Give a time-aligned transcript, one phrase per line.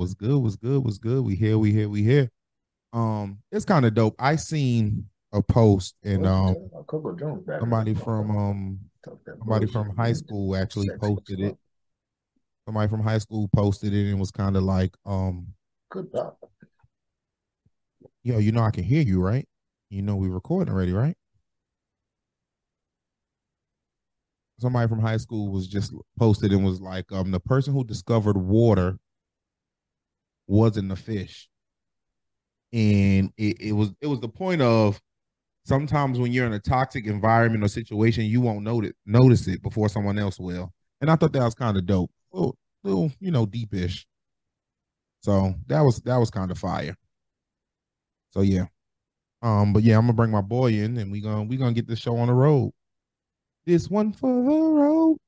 [0.00, 0.38] what's good?
[0.38, 0.82] What's good?
[0.82, 1.24] What's good?
[1.24, 2.30] We here, we here, we here.
[2.92, 4.16] Um, it's kind of dope.
[4.18, 6.56] I seen a post and um
[7.58, 8.80] somebody from um
[9.38, 11.56] somebody from high school actually posted it.
[12.66, 15.46] Somebody from high school posted it and was kind of like, um,
[15.90, 16.36] Good job.
[18.22, 19.48] yo, you know I can hear you, right?
[19.88, 21.16] You know we're recording already, right?
[24.58, 28.36] Somebody from high school was just posted and was like, um, the person who discovered
[28.36, 28.98] water
[30.46, 31.48] wasn't a fish.
[32.72, 35.00] And it, it was it was the point of
[35.64, 39.88] sometimes when you're in a toxic environment or situation, you won't notice notice it before
[39.88, 40.72] someone else will.
[41.00, 42.10] And I thought that was kind of dope.
[42.32, 44.06] Little, little, you know, deepish.
[45.22, 46.96] So that was that was kind of fire.
[48.30, 48.66] So yeah.
[49.42, 51.86] Um, but yeah, I'm gonna bring my boy in and we gonna we gonna get
[51.86, 52.72] this show on the road.
[53.66, 55.18] This one for the road.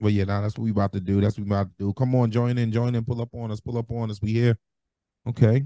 [0.00, 1.20] But yeah, now that's what we about to do.
[1.20, 1.92] That's what we about to do.
[1.94, 4.20] Come on, join in, join in, pull up on us, pull up on us.
[4.22, 4.56] We here.
[5.28, 5.64] Okay.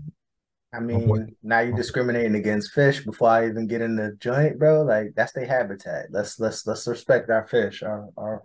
[0.74, 4.82] I mean, now you're discriminating against fish before I even get in the joint, bro.
[4.82, 6.06] Like that's their habitat.
[6.10, 8.42] Let's let's let's respect our fish, our our,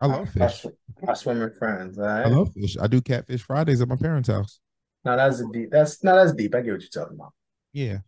[0.00, 0.66] I love our, fish.
[1.06, 1.98] our swimming friends.
[1.98, 2.76] All I love fish.
[2.80, 4.60] I do catfish Fridays at my parents' house.
[5.04, 5.70] No, that's a deep.
[5.70, 6.54] That's no, that's deep.
[6.54, 7.32] I get what you're talking about.
[7.72, 7.98] Yeah.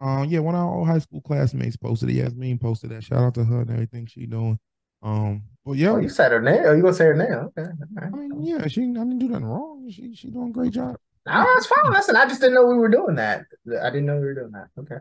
[0.00, 2.14] Um, yeah, one of our old high school classmates posted it.
[2.14, 3.02] Yasmin posted that.
[3.02, 4.58] Shout out to her and everything she doing.
[5.02, 6.62] Um, but yeah, Oh, you said her name.
[6.64, 7.32] Oh, you gonna say her name?
[7.58, 7.68] Okay.
[8.02, 9.90] all I mean, yeah, she I didn't do nothing wrong.
[9.90, 10.96] She she doing a great job.
[11.28, 11.92] No, that's fine.
[11.92, 13.42] Listen, I just didn't know we were doing that.
[13.82, 14.68] I didn't know we were doing that.
[14.78, 14.96] Okay.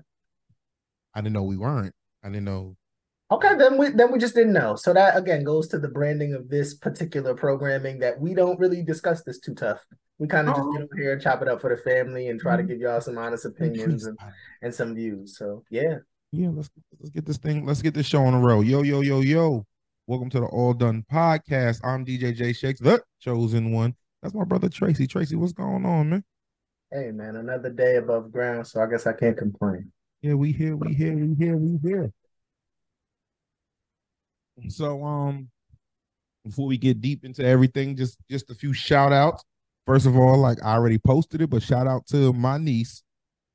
[1.14, 1.94] I didn't know we weren't.
[2.23, 2.75] I didn't know.
[3.30, 4.75] Okay, then we then we just didn't know.
[4.75, 8.83] So that again goes to the branding of this particular programming that we don't really
[8.83, 9.80] discuss this too tough.
[10.17, 10.83] We kind of just get oh.
[10.86, 12.71] over here and chop it up for the family and try to mm-hmm.
[12.71, 14.17] give y'all some honest opinions and,
[14.61, 15.38] and some views.
[15.38, 15.98] So yeah.
[16.32, 17.65] Yeah, let's let's get this thing.
[17.65, 18.65] Let's get this show on the road.
[18.65, 19.65] Yo, yo, yo, yo.
[20.08, 21.82] Welcome to the All Done Podcast.
[21.83, 23.94] I'm DJ J Shakes, the chosen one.
[24.22, 25.08] That's my brother Tracy.
[25.08, 26.23] Tracy, what's going on, man?
[26.92, 29.92] Hey man, another day above ground, so I guess I can't complain.
[30.22, 32.11] Yeah, we here, we here, we here, we here.
[34.70, 35.50] So um
[36.45, 39.44] before we get deep into everything, just just a few shout outs.
[39.86, 43.04] First of all, like I already posted it, but shout out to my niece,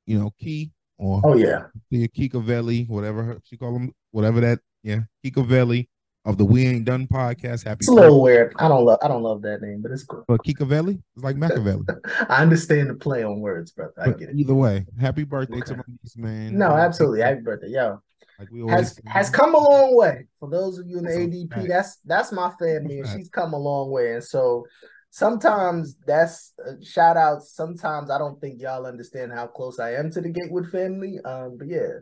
[0.05, 1.63] you know, Key or Oh yeah.
[1.91, 5.87] the Kikavelli, whatever her, she call them, whatever that, yeah, Kikavelli
[6.25, 7.65] of the We Ain't Done podcast.
[7.65, 8.53] Happy It's a little weird.
[8.57, 10.23] I don't love I don't love that name, but it's cool.
[10.27, 11.83] but Kikavelli it's like Machiavelli.
[12.29, 13.93] I understand the play on words, brother.
[13.97, 14.35] I But get it.
[14.37, 15.75] either way, happy birthday to Okay.
[15.75, 16.57] my niece, man.
[16.57, 17.21] No, absolutely.
[17.21, 18.01] Happy birthday, yo.
[18.39, 20.27] Like we always has has come a long way.
[20.39, 21.19] For those of you in the That's
[21.59, 24.13] ADP, that's that's my family, and she's come a long way.
[24.13, 24.65] And so
[25.11, 27.53] sometimes that's uh, shout outs.
[27.53, 31.19] Sometimes I don't think y'all understand how close I am to the Gatewood family.
[31.23, 31.99] Um, but yeah,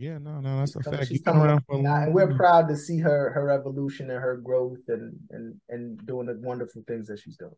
[0.00, 1.08] Yeah, no, no, that's a fact.
[1.08, 4.18] she's come around for a long and we're proud to see her her evolution and
[4.18, 7.52] her growth and and and doing the wonderful things that she's doing.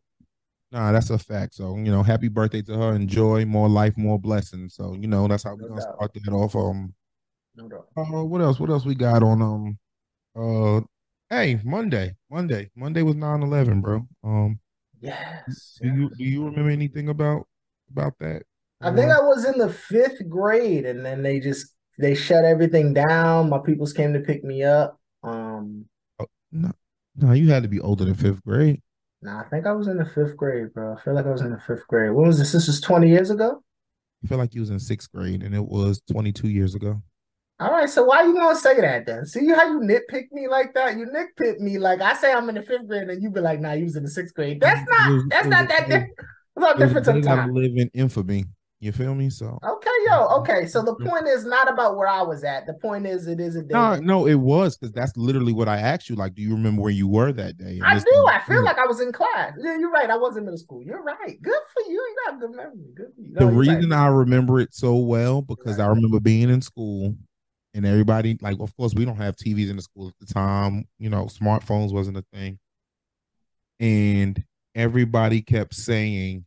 [0.73, 1.53] Nah, that's a fact.
[1.55, 2.95] So, you know, happy birthday to her.
[2.95, 4.75] Enjoy more life, more blessings.
[4.75, 5.95] So, you know, that's how we're gonna doubt.
[5.95, 6.53] start that off.
[6.53, 6.93] Um
[7.55, 7.87] No doubt.
[7.95, 8.59] uh, what else?
[8.59, 9.77] What else we got on um
[10.35, 10.81] uh
[11.29, 12.13] hey, Monday.
[12.29, 12.71] Monday.
[12.75, 14.05] Monday was 9-11, bro.
[14.21, 14.59] Um
[14.99, 15.79] Yes.
[15.81, 17.47] do you do you remember anything about
[17.89, 18.43] about that?
[18.81, 22.93] I think I was in the fifth grade, and then they just they shut everything
[22.93, 23.49] down.
[23.49, 24.99] My peoples came to pick me up.
[25.23, 25.85] Um,
[26.51, 26.71] no,
[27.15, 28.81] no, you had to be older than fifth grade.
[29.21, 30.95] nah, I think I was in the fifth grade, bro.
[30.95, 32.11] I feel like I was in the fifth grade.
[32.11, 32.51] When was this?
[32.51, 33.63] This was 20 years ago?
[34.23, 37.01] I feel like you was in sixth grade and it was 22 years ago.
[37.59, 39.25] All right, so why you gonna say that then?
[39.25, 40.97] See how you nitpick me like that?
[40.97, 43.59] You nitpick me like I say I'm in the fifth grade, and you be like,
[43.61, 44.59] nah, you was in the sixth grade.
[44.59, 46.13] That's not was- that's not that different.
[46.55, 47.53] It's all different sometimes.
[47.53, 48.45] live in infamy.
[48.83, 49.29] You feel me?
[49.29, 50.65] So Okay, yo, okay.
[50.67, 52.65] So the point is not about where I was at.
[52.67, 53.73] The point is it is a day.
[53.73, 56.15] no, no, it was because that's literally what I asked you.
[56.17, 57.79] Like, do you remember where you were that day?
[57.83, 58.01] I do.
[58.01, 59.53] thing- I feel like I was in class.
[59.57, 60.09] Yeah, you're right.
[60.09, 60.83] I was in middle school.
[60.83, 61.41] You're right.
[61.41, 61.93] Good for you.
[61.93, 62.91] You got good memory.
[62.93, 63.33] Good for you.
[63.33, 63.99] the No, you're reason right.
[63.99, 67.15] I remember it so well because I remember being in school
[67.73, 70.85] and everybody like of course we don't have TVs in the school at the time,
[70.99, 72.59] you know, smartphones wasn't a thing.
[73.79, 74.43] And
[74.75, 76.45] everybody kept saying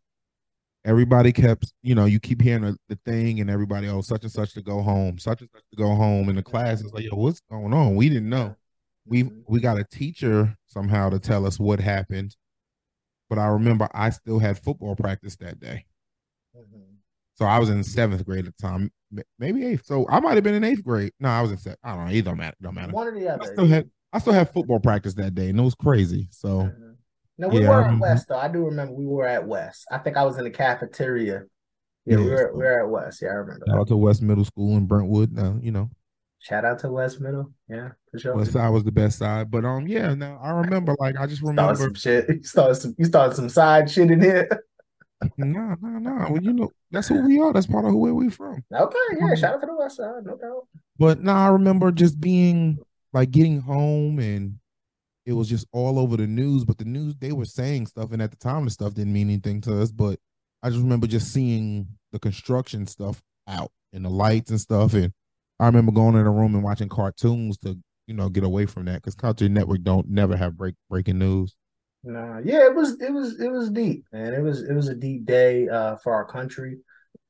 [0.87, 4.33] everybody kept, you know, you keep hearing the, the thing and everybody, oh, such and
[4.33, 6.29] such to go home, such and such to go home.
[6.29, 7.97] And the class is like, yo, what's going on?
[7.97, 8.57] We didn't know.
[9.05, 9.43] We Mhm.
[9.49, 12.35] we got a teacher somehow to tell us what happened.
[13.29, 15.85] But I remember I still had football practice that day.
[16.57, 16.97] Mhm.
[17.35, 18.91] So I was in seventh grade at the time,
[19.39, 19.85] maybe eighth.
[19.85, 21.13] So I might have been in eighth grade.
[21.21, 21.81] No, I was in seventh.
[21.85, 22.13] I don't know.
[22.13, 22.57] It don't matter.
[22.63, 22.93] Don't matter.
[22.93, 23.43] One or the other.
[23.43, 26.29] I still had I still had football practice that day, and it was crazy.
[26.31, 26.86] So Mhm.
[27.39, 28.03] No, we Yeah, were at remember.
[28.03, 28.39] West though.
[28.39, 29.87] I do remember we were at West.
[29.91, 31.45] I think I was in the cafeteria.
[32.07, 33.21] Yeah, we Yeah, were we were at West.
[33.23, 33.65] Yeah, I remember.
[33.67, 33.81] shout That.
[33.81, 35.39] out to West Middle School in Brentwood.
[35.39, 35.91] Uh, you know,
[36.39, 37.53] Shout out to West Middle.
[37.69, 38.37] Yeah, for sure.
[38.37, 39.51] West Side was the best side.
[39.51, 40.15] But um, yeah.
[40.15, 41.77] Now I remember, like, I just Started remember.
[41.77, 42.29] some shit.
[42.37, 42.95] You started some.
[42.99, 44.49] You started some side shit in here.
[45.39, 46.27] No, no, no.
[46.31, 47.53] Well, you know, that's who we are.
[47.53, 48.63] That's part of who where we from.
[48.73, 49.25] Okay, yeah.
[49.29, 49.39] Mhm.
[49.39, 50.25] Shout out to the West Side.
[50.25, 50.69] No doubt.
[50.99, 52.79] But no, I remember just being
[53.13, 54.59] like getting home and
[55.27, 56.65] it was just all over the news.
[56.65, 59.29] But the news they were saying stuff, and at the time the stuff didn't mean
[59.29, 59.91] anything to us.
[59.91, 60.19] But
[60.63, 64.95] I just remember just seeing the construction stuff out and the lights and stuff.
[64.95, 65.13] And
[65.61, 68.85] I remember going in a room and watching cartoons to you know get away from
[68.87, 71.55] that because Cartoon Network don't never have break breaking news.
[72.05, 74.33] Nah, yeah, it was it was it was deep, man.
[74.33, 76.79] It was it was a deep day uh for our country.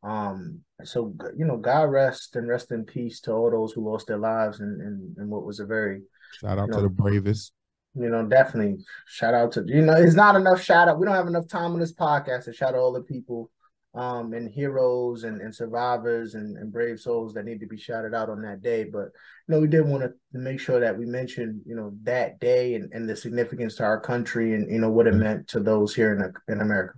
[0.03, 4.07] Um, so you know, God rest and rest in peace to all those who lost
[4.07, 6.03] their lives and and, and what was a very
[6.41, 6.77] Shout out No.
[6.77, 7.53] to the bravest.
[7.99, 10.99] You know, definitely shout out to you know, it's not enough shout out.
[10.99, 13.51] We don't have enough time on this podcast to shout out all the people
[13.95, 18.15] um and heroes and, and survivors and, and brave souls that need to be shouted
[18.15, 18.85] out on that day.
[18.85, 19.07] But
[19.49, 22.75] you know, we did want to make sure that we mentioned, you know, that day
[22.75, 25.95] and, and the significance to our country and you know what it meant to those
[25.95, 26.95] here in in America.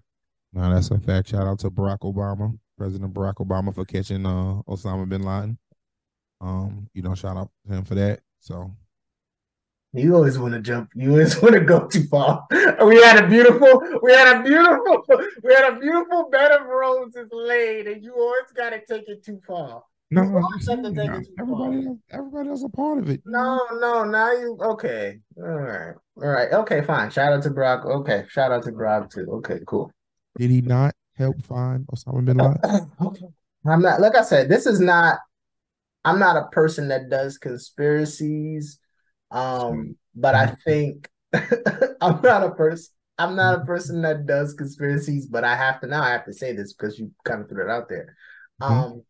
[0.53, 1.29] No, that's a fact.
[1.29, 5.59] Shout out to Barack Obama, President Barack Obama, for catching uh Osama bin Laden.
[6.41, 8.21] Um, you know, shout out to him for that.
[8.41, 8.73] So
[9.95, 10.91] You always want to jump.
[10.95, 12.47] You always want to go too far.
[12.51, 15.03] We had a beautiful, we had a beautiful,
[15.43, 19.25] we had a beautiful bed of roses laid, and you always got to take it
[19.25, 19.83] too far.
[20.11, 21.95] no, You I'm always have to take it too everybody, far.
[22.11, 23.23] everybody else a part of it.
[23.25, 25.21] No, no, now you okay.
[25.39, 27.11] All right, all right, okay, fine.
[27.11, 27.87] Shout out to Brock.
[27.87, 29.27] Okay, shout out to Brock too.
[29.39, 29.91] Okay, cool.
[30.37, 32.91] Did he not help find Osama bin Laden?
[33.01, 33.27] okay.
[33.67, 35.19] I'm not like I said, this is not
[36.05, 38.79] I'm not a person that does conspiracies.
[39.31, 41.09] Um, but I think
[42.01, 45.87] I'm not a person I'm not a person that does conspiracies, but I have to
[45.89, 48.17] now I have to say this because you kind of threw it out there.
[48.61, 49.03] Um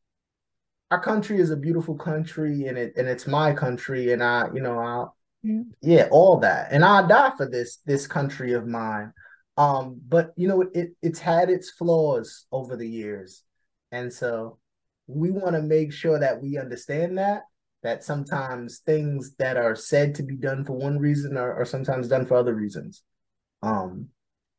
[0.90, 4.60] our country is a beautiful country and it and it's my country and I, you
[4.60, 5.62] know, I'll Yeah.
[5.82, 6.68] yeah, all that.
[6.72, 9.12] And I'll die for this this country of mine.
[9.56, 13.42] Um, but you know, it it's had its flaws over the years.
[13.92, 14.58] And so
[15.06, 17.42] we want to make sure that we understand that
[17.82, 22.08] that sometimes things that are said to be done for one reason are, are sometimes
[22.08, 23.02] done for other reasons.
[23.62, 24.08] Um,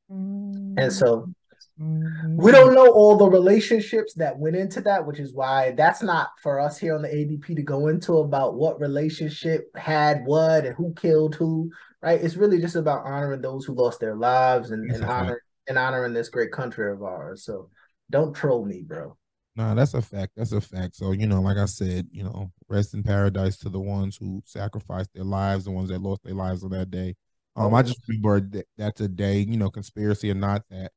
[0.10, 1.30] and so
[1.78, 6.30] we don't know all the relationships that went into that, which is why that's not
[6.42, 10.76] for us here on the ADP to go into about what relationship had what and
[10.76, 11.70] who killed who,
[12.02, 12.22] right?
[12.22, 16.14] It's really just about honoring those who lost their lives and, and honor and honoring
[16.14, 17.44] this great country of ours.
[17.44, 17.70] So
[18.10, 19.16] don't troll me, bro.
[19.60, 20.32] No, that's a fact.
[20.38, 20.96] That's a fact.
[20.96, 24.42] So, you know, like I said, you know, rest in paradise to the ones who
[24.46, 27.18] sacrificed their lives, the ones that lost their lives on that day.
[27.58, 30.94] Um, I just remember that that's a day, you know, conspiracy or not, that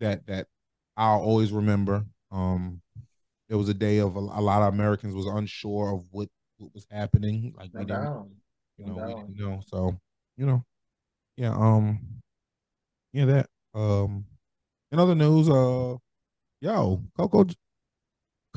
[0.00, 0.48] that that
[0.98, 2.04] I'll always remember.
[2.30, 2.82] Um,
[3.48, 6.74] it was a day of a, a lot of Americans was unsure of what what
[6.74, 7.54] was happening.
[7.56, 8.12] Like we didn't,
[8.76, 9.62] you know, we didn't know.
[9.66, 9.98] So,
[10.36, 10.62] you know,
[11.38, 12.00] yeah, um,
[13.14, 13.46] yeah, that.
[13.74, 14.26] Um,
[14.92, 15.96] in other news, uh,
[16.60, 17.46] yo, Coco,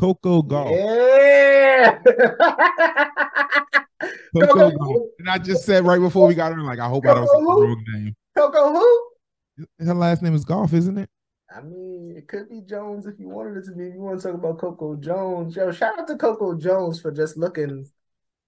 [0.02, 0.72] Coco Gauff.
[0.72, 2.00] Yeah.
[4.34, 5.08] Coco Coco Gauff.
[5.20, 7.40] And I just said right before we got on, like, I hope I don't say
[7.40, 8.16] the wrong name.
[8.36, 9.08] Coco who?
[9.86, 11.08] Her last name is Gauff, isn't it?
[11.56, 13.86] I mean, it could be Jones if you wanted it to be.
[13.86, 17.12] If you want to talk about Coco Jones, yo, shout out to Coco Jones for
[17.12, 17.88] just looking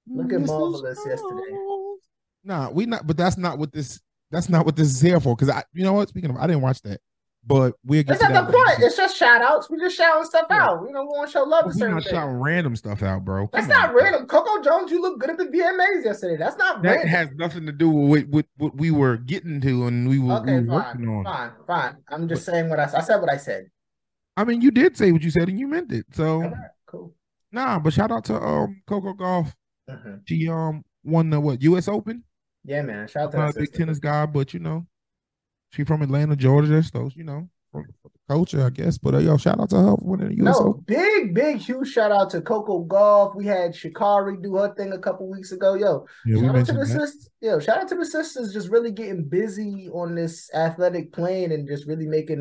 [0.07, 0.47] Looking Mrs.
[0.47, 1.51] marvelous yesterday.
[1.51, 2.01] Jones.
[2.43, 4.01] Nah, we not, but that's not what this.
[4.31, 5.35] That's not what this is here for.
[5.35, 6.09] Because I, you know what?
[6.09, 6.99] Speaking of, I didn't watch that,
[7.45, 8.79] but we'll get That's not the point.
[8.79, 9.69] It's just shout outs.
[9.69, 10.63] We're just shouting stuff Yeah.
[10.69, 10.81] out.
[10.85, 12.11] We don't want to show love to We're certain not things.
[12.15, 13.49] shouting random stuff out, bro.
[13.51, 13.95] That's Come not on.
[13.95, 14.25] random.
[14.27, 16.37] Coco Jones, you look good at the VMAs yesterday.
[16.37, 17.07] That's not That random.
[17.09, 20.33] has nothing to do with what, what we were getting to and we were, we
[20.35, 21.23] okay, were working fine, on.
[21.25, 21.97] fine, fine.
[22.09, 23.17] I'm just saying what I, I said.
[23.17, 23.65] What I said.
[24.37, 26.05] I mean, you did say what you said and you meant it.
[26.13, 26.53] So right,
[26.87, 27.13] cool.
[27.51, 29.53] nah, but shout out to um Coco Gauff.
[29.89, 30.21] Mhm.
[30.25, 31.87] She um won the what U.S.
[31.89, 32.23] Open.
[32.63, 33.07] Yeah, man.
[33.09, 34.87] Shout out to not a big tennis guy, but you know,
[35.73, 38.99] she from Atlanta, Georgia, so you know, from, from the culture, I guess.
[38.99, 40.59] But uh, yo, shout out to her for winning the U.S.
[40.59, 40.83] No, Open.
[40.85, 43.35] big, big, huge shout out to Coco Gauff.
[43.35, 45.73] We had Sha'Carri do her thing a couple weeks ago.
[45.73, 47.29] Yo, Yeah, shout out to the sisters.
[47.41, 51.67] Yo, shout out to the sisters just really getting busy on this athletic plane and
[51.67, 52.39] just really making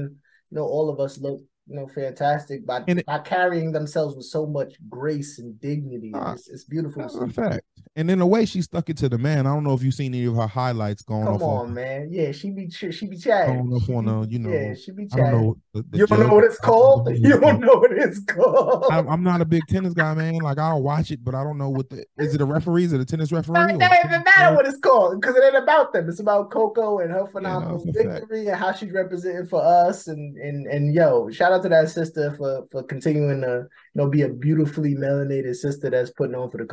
[0.50, 4.26] you know all of us look you know fantastic by it- by carrying themselves with
[4.26, 6.12] so much grace and dignity.
[6.14, 7.02] Ah, it's, it's beautiful.
[7.02, 7.62] That's a fact.
[7.94, 9.46] And in a way, she stuck it to the man.
[9.46, 12.08] I don't know if you've seen any of her highlights going Come off on, man.
[12.10, 13.56] Yeah, she be she be chatting.
[13.68, 15.40] Going off She on a, you know, yeah, she be I don't chatting.
[15.40, 15.56] know.
[15.74, 17.08] The, the You don't know what it's I don't called?
[17.18, 18.84] You don't know what it's called.
[18.90, 20.36] I'm, I'm not a big tennis guy, man.
[20.36, 22.84] Like I'll watch it, but I don't know what the is it a referee?
[22.84, 23.60] Is it a tennis referee?
[23.74, 26.08] It doesn't even matter what it's called because it ain't about them.
[26.08, 27.96] It's about Coco and her phenomenal fact.
[27.96, 30.06] victory and how she's representing for us.
[30.08, 34.08] And and and yo, shout out to that sister for for continuing to you know
[34.08, 36.66] be a beautifully melanated sister that's putting on for the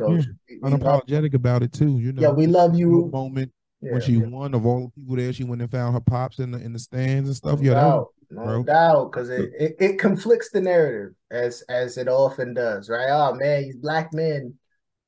[0.48, 1.98] we love- Unapologetic about it too.
[1.98, 3.08] You know, yeah, we love you.
[3.12, 4.26] moment Yeah, when she yeah.
[4.26, 6.72] won of all the people there, she went and found her pops in the in
[6.72, 7.60] the stands and stuff.
[7.60, 11.62] No Yeah, that was, doubt, no doubt, because it, it it conflicts the narrative as
[11.68, 13.08] as it often does, right?
[13.10, 14.54] Oh man, these black men.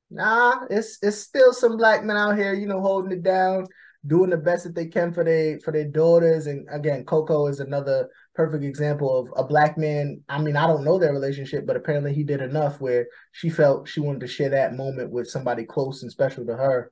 [0.09, 3.65] Nah, it's it's still some black men out here, you know, holding it down,
[4.05, 6.45] doing the best that they can for their for their daughters.
[6.45, 10.21] And again, Coco is another perfect example of a black man.
[10.27, 13.87] I mean, I don't know their relationship, but apparently he did enough where she felt
[13.87, 16.91] she wanted to share that moment with somebody close and special to her.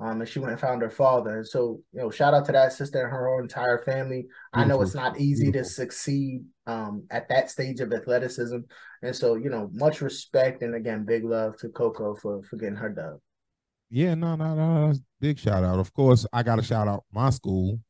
[0.00, 1.38] Um, and she went and found her father.
[1.38, 4.28] And so, you know, shout out to that sister and her entire family.
[4.52, 8.58] I know it's not easy to succeed um at that stage of athleticism.
[9.02, 12.76] And so, you know, much respect and again, big love to Coco for for getting
[12.76, 13.18] her dub.
[13.90, 15.80] Yeah, no, no, no, big shout out.
[15.80, 17.80] Of course, I got to shout out my school,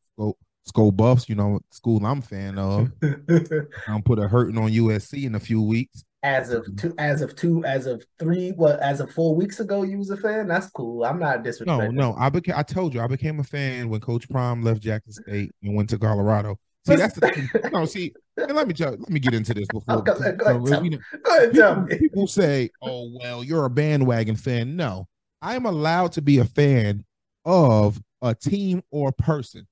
[0.67, 1.29] Sko, Sko Buffs.
[1.29, 2.91] You know, school I'm a fan of.
[3.87, 6.05] I'm put a hurting on USC in a few weeks.
[6.23, 9.83] as of two, as of two, as of three, what as of four weeks ago,
[9.85, 10.49] you was a fan.
[10.49, 11.05] That's cool.
[11.05, 11.93] I'm not disrespectful.
[11.93, 11.95] No, disrespecting.
[11.95, 12.55] no, I became.
[12.57, 15.91] I told you, I became a fan when Coach Prime left Jackson State and went
[15.91, 16.59] to Colorado.
[16.87, 17.51] See, that's the thing.
[17.73, 19.99] No, see, and let me tell, let me get into this before.
[19.99, 21.99] Oh, go ahead, go ahead, tell you know, Go ahead, tell people, me.
[21.99, 25.07] people say, "Oh, well, you're a bandwagon fan." No,
[25.43, 27.05] I am allowed to be a fan
[27.45, 29.67] of a team or person.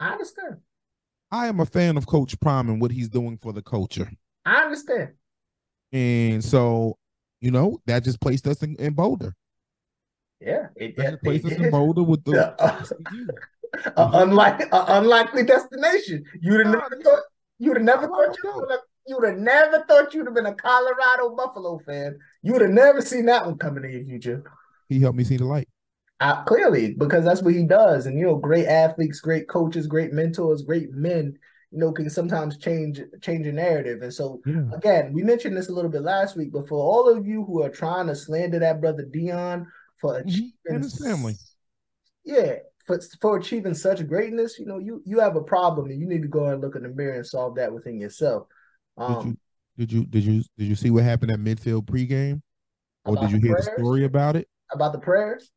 [0.00, 0.56] I understand.
[1.30, 4.10] I am a fan of Coach Prime and what he's doing for the culture,
[4.44, 5.10] I understand.
[5.92, 6.96] and so
[7.40, 9.34] you know that just placed us in, in Boulder.
[10.40, 11.70] Yeah, it, That just placed they us in.
[11.70, 12.32] Boulder with the.
[12.32, 12.84] Yeah, uh,
[13.96, 16.24] unlike a unlikely destination.
[16.40, 17.22] You'd have never thought
[17.58, 20.54] you'd have never thought you would have you'd have never thought you'd have been a
[20.54, 22.18] Colorado Buffalo fan.
[22.42, 24.44] You would have never seen that one coming in your future.
[24.88, 25.68] he helped me see the light.
[26.20, 28.06] Uh, clearly, because that's what he does.
[28.06, 31.38] And you know, great athletes, great coaches, great mentors, great men,
[31.70, 34.02] you know, can sometimes change change a narrative.
[34.02, 34.64] And so Yeah.
[34.70, 37.62] again, we mentioned this a little bit last week, but for all of you who
[37.62, 39.66] are trying to slander that brother Deion
[39.98, 40.74] for achieving Mm-hmm.
[40.76, 41.36] And his family.
[42.24, 46.06] yeah, for for achieving such greatness, you know, you you have a problem and you
[46.06, 48.46] need to go and look in the mirror and solve that within yourself.
[49.06, 49.36] Did Um, you
[49.76, 52.42] did you did you did you see what happened at midfield pregame,
[53.04, 54.48] or did you hear the story about it?
[54.72, 55.50] about the prayers.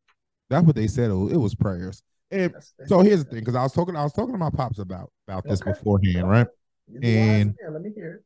[0.49, 1.09] That's what they said.
[1.11, 2.03] It was, it was prayers.
[2.31, 2.53] And
[2.87, 5.11] so here's the thing, because I was talking, I was talking to my pops about
[5.27, 5.71] about this Okay.
[5.71, 6.47] beforehand, right?
[6.87, 8.23] You do wise and- let me hear it.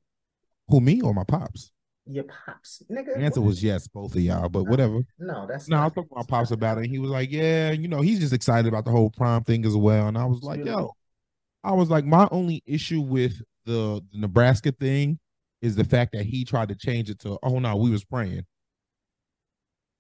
[0.69, 1.71] Who me or my pops?
[2.09, 3.15] Your pops, nigga.
[3.15, 5.01] The answer was yes, both of y'all, but whatever.
[5.19, 5.45] no.
[5.45, 6.83] That's No, I was talking to my pops about it.
[6.86, 9.65] And he was like, "Yeah, you know, he's just excited about the whole prime thing
[9.65, 10.81] as well." And I was like, Beautiful.
[10.81, 15.19] "Yo," I was like, my only issue with the, the Nebraska thing
[15.62, 18.45] is the fact that he tried to change it to, "Oh no, we was praying."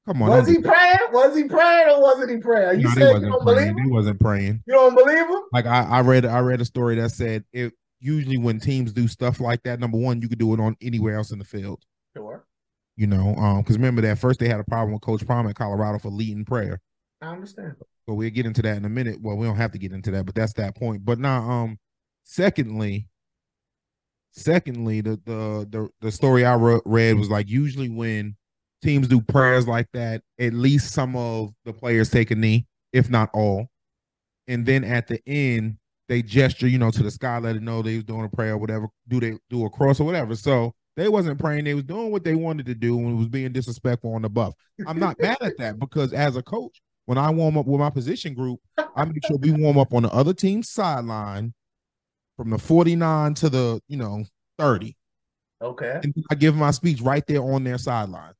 [0.07, 0.97] Come on, Was he praying?
[1.11, 2.79] Was he praying or wasn't he praying?
[2.79, 3.77] You no, saying you wasn't don't believe praying.
[3.77, 3.83] him?
[3.83, 4.63] They wasn't praying.
[4.65, 5.41] You don't believe him?
[5.51, 9.07] Like I, I read, I read a story that said it usually when teams do
[9.07, 11.83] stuff like that, number one, you could do it on anywhere else in the field.
[12.15, 12.45] Sure.
[12.95, 15.55] You know, um, because remember that first they had a problem with Coach Prime at
[15.55, 16.79] Colorado for leading prayer.
[17.21, 17.75] I understand.
[18.05, 19.17] But we'll get into that in a minute.
[19.21, 21.03] Well, we don't have to get into that, but that's that point.
[21.03, 21.79] But now, um,
[22.23, 23.09] secondly,
[24.31, 28.37] secondly, the the the, the story I re- read was like usually when
[28.87, 33.09] teams do prayers like that, at least some of the players take a knee, if
[33.09, 33.67] not all,
[34.47, 35.77] and then at the end
[36.07, 38.53] they gesture, you know, to the sky, let it know they was doing a prayer
[38.53, 38.87] or whatever.
[39.09, 40.35] Do they do a cross or whatever?
[40.35, 43.51] So they wasn't praying; they was doing what they wanted to do and was being
[43.51, 44.53] disrespectful on the buff.
[44.87, 47.89] I'm not mad at that because as a coach, when I warm up with my
[47.89, 48.61] position group,
[48.95, 51.53] I make sure we warm up on the other team's sideline
[52.37, 54.23] from the 49 to the, you know,
[54.59, 54.95] 30.
[55.61, 55.99] Okay.
[56.03, 58.33] And I give my speech right there on their sideline.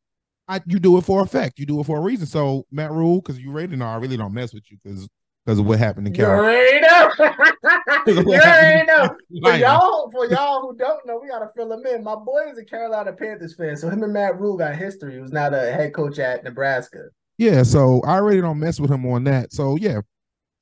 [0.48, 1.60] I you do it for effect.
[1.60, 2.26] You do it for a reason.
[2.26, 5.08] So Matt Rhule, because you already know I really don't mess with you because
[5.46, 6.48] because of what happened in You Carolina.
[6.48, 8.22] already know.
[8.32, 9.16] you already know.
[9.42, 12.04] For y'all, for y'all who don't know, we gotta fill them in.
[12.04, 15.16] My boy is a Carolina Panthers fan, so him and Matt Rhule got history.
[15.16, 17.06] He was not a head coach at Nebraska.
[17.38, 19.54] Yeah, so I already don't mess with him on that.
[19.54, 20.02] So yeah.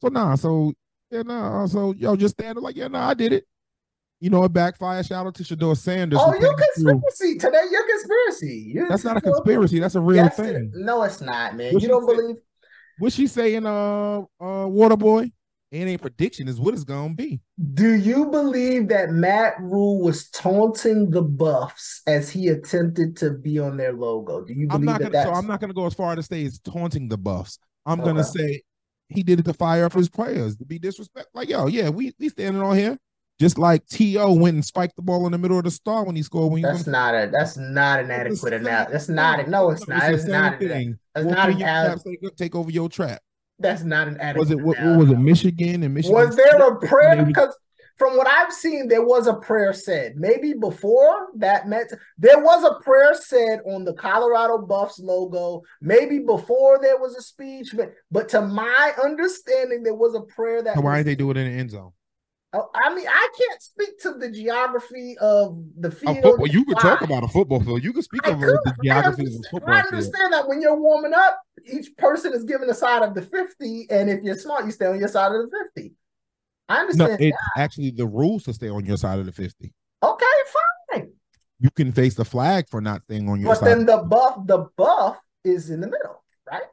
[0.01, 0.73] So nah, so
[1.09, 1.63] yeah, nah.
[1.63, 3.45] Uh, so yo, just stand up like, yeah, nah, I did it.
[4.25, 5.05] You know, it backfired.
[5.05, 6.17] Shout out to Shedeur Sanders.
[6.19, 6.99] Oh, who you came through.
[7.05, 7.61] conspiracy today?
[7.69, 8.71] You're conspiracy.
[8.73, 9.77] You That's not a conspiracy.
[9.77, 10.71] That's a real Yes, thing.
[10.73, 11.71] no, it's not, man.
[11.75, 12.35] What you don't said- believe?
[12.97, 15.31] What she saying, uh, uh, Waterboy?
[15.71, 16.47] It ain't prediction.
[16.47, 17.39] Is what it's gonna be.
[17.75, 23.59] Do you believe that Matt Rhule was taunting the Buffs as he attempted to be
[23.59, 24.43] on their logo?
[24.43, 25.25] Do you I'm believe not that gonna.
[25.25, 27.59] So I'm not gonna go as far to say it's taunting the Buffs.
[27.85, 28.63] I'm gonna say
[29.09, 31.27] he did it to fire up his players to be disrespect.
[31.35, 32.97] Like yo, yeah, we we standing on here.
[33.39, 36.15] Just like To went and spiked the ball in the middle of the star when
[36.15, 36.51] he scored.
[36.51, 38.91] When he that's was not a that's not an adequate analogy.
[38.93, 39.49] That's not it.
[39.49, 40.13] No, it's not.
[40.13, 40.59] It's same not.
[40.59, 40.97] thing.
[41.13, 43.21] That's Walk not an ad- take, take over your trap.
[43.59, 44.39] That's not an adequate.
[44.39, 45.19] Was it what, what was it?
[45.19, 46.15] Michigan and Michigan.
[46.15, 47.25] Was there a prayer?
[47.25, 47.53] Because
[47.97, 50.15] from what I've seen, there was a prayer said.
[50.15, 55.61] Maybe before that meant there was a prayer said on the Colorado Buffs logo.
[55.81, 60.61] Maybe before there was a speech, but but to my understanding, there was a prayer
[60.63, 60.75] that.
[60.75, 61.91] So why did they do it in the end zone?
[62.75, 66.21] I mean, I can't speak to the geography of the field.
[66.21, 67.83] football, you could talk about a football field.
[67.83, 69.93] You can speak of the geography of a understand, football I field.
[69.93, 73.87] understand that when you're warming up, each person is given a side of the 50,
[73.89, 75.93] and if you're smart, you stay on your side of the 50.
[76.69, 77.17] I No, understand.
[77.21, 79.73] it's actually the rules to stay on your side of the 50.
[80.03, 80.25] okay,
[80.91, 81.11] fine.
[81.59, 83.61] You can face the flag for not staying on your side.
[83.61, 83.77] But side.
[83.79, 86.63] then the buff, the buff is in the middle, right?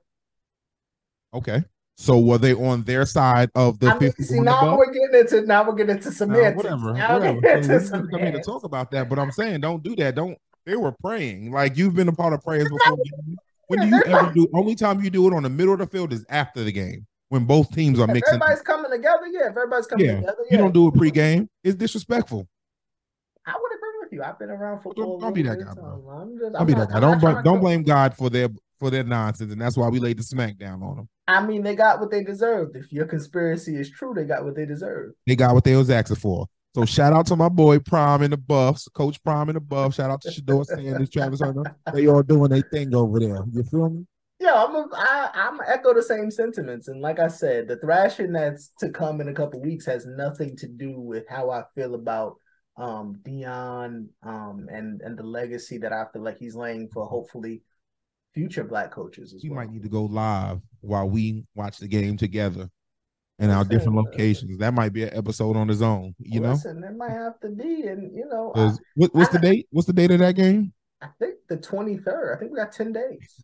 [1.35, 1.65] okay.
[1.97, 5.21] So were they on their side of the I mean, 50 see, now we're getting
[5.21, 6.57] into now we're getting into semantics.
[6.57, 7.63] whatever, Now we're whatever.
[7.63, 10.15] So into didn't come to talk about that, but I'm saying don't do that.
[10.15, 10.37] Don't.
[10.65, 11.53] They were praying.
[11.53, 12.99] Like you've been a part of prayers before.
[13.69, 14.49] When do you ever do?
[14.55, 17.07] Only time you do it on the middle of the field is after the game
[17.29, 18.35] when both teams are If mixing.
[18.35, 19.41] everybody's coming together, yeah.
[19.51, 20.53] If everybody's coming Yeah, together, yeah.
[20.53, 21.49] You don't do it pregame.
[21.65, 22.47] It's disrespectful.
[23.47, 24.23] I would agree with you.
[24.23, 25.19] I've been around football.
[25.19, 26.11] don't be that guy, bro.
[26.21, 27.01] I'm just, Don't I'm be not- that guy.
[27.01, 28.49] Don't not blame, trying to don't blame God for their
[28.83, 31.09] for their nonsense, and that's why we laid the smack down on them.
[31.29, 32.75] I mean, they got what they deserved.
[32.75, 35.15] If your conspiracy is true, they got what they deserved.
[35.25, 36.47] They got what they was asking for.
[36.75, 39.97] So shout out to my boy Prime in the Buffs, Coach Prime in the Buffs.
[39.97, 41.77] Shout out to Shedeur Sanders, Travis Hunter.
[41.95, 43.45] They all doing their thing over there.
[43.53, 44.07] You feel me?
[44.41, 46.89] Yeah, I'm a, I, I'm echo the same sentiments.
[46.89, 50.57] And like I said, the thrashing that's to come in a couple weeks has nothing
[50.57, 52.37] to do with how I feel about
[52.79, 57.61] um Deion um and and the legacy that I feel like he's laying for hopefully
[58.35, 59.59] future black coaches as We well.
[59.61, 62.69] might need to go live while we watch the game together
[63.39, 64.59] in our Listen, different locations.
[64.59, 66.15] That might be an episode on its own.
[66.19, 69.39] You know, Listen, there might have to be, and you know, I, what, what's the
[69.39, 69.67] date?
[69.71, 70.73] What's the date of that game?
[71.01, 72.37] I think the 23rd.
[72.37, 73.43] I think we got 10 days.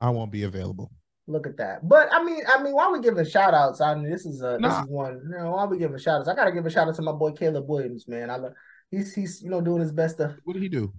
[0.00, 0.90] I won't be available.
[1.26, 1.88] Look at that.
[1.88, 4.58] But I mean, I mean, while we giving shout outs, I mean, this is a
[4.60, 4.68] Nah.
[4.68, 6.86] this is one, you know, while we giving shout outs, I gotta give a shout
[6.86, 8.30] out to my boy Caleb Williams, man.
[8.30, 8.52] I love
[8.92, 10.92] he's he's you know doing his best to What did he do?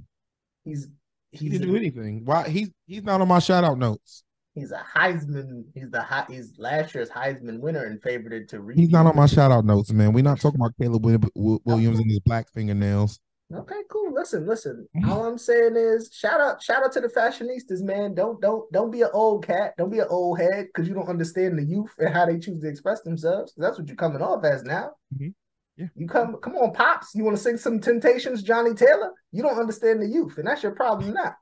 [0.65, 0.89] he's
[1.31, 2.23] He didn't do anything.
[2.25, 2.47] Why?
[2.47, 4.23] He's he's not on my shout out notes.
[4.55, 8.77] he's a Heisman, he's the high he's last year's Heisman winner and favored to read.
[8.77, 10.13] He's not on my shout out notes, man.
[10.13, 13.19] We're not talking about Caleb Wi- Wi- Williams and his black fingernails.
[13.53, 14.13] Okay, cool.
[14.13, 14.87] Listen, listen.
[15.07, 18.13] All I'm saying is shout out, shout out to the fashionistas, man.
[18.13, 19.73] Don't don't don't be an old cat.
[19.77, 22.59] Don't be an old head because you don't understand the youth and how they choose
[22.61, 23.53] to express themselves.
[23.55, 24.91] That's what you're coming off as now.
[25.17, 25.33] Mhm.
[25.77, 25.87] Yeah.
[25.95, 27.13] You come come on, pops.
[27.13, 29.11] You want to sing some Temptations, Johnnie Taylor?
[29.31, 31.35] You don't understand the youth, and that's your problem now.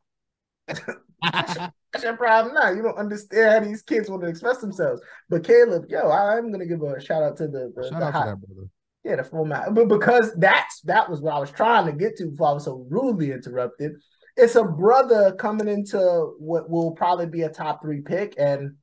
[1.22, 2.72] That's your problem now.
[2.72, 5.02] You don't understand how these kids want to express themselves.
[5.30, 8.14] But Caleb, yo, I'm gonna give a shout out to the, the, Shout the out
[8.14, 8.70] hot- to that brother.
[9.06, 9.74] yeah, the format.
[9.74, 12.66] But because that's that was what I was trying to get to before I was
[12.66, 13.94] so rudely interrupted.
[14.36, 18.36] It's a brother coming into what will probably be a top three pick.
[18.38, 18.76] And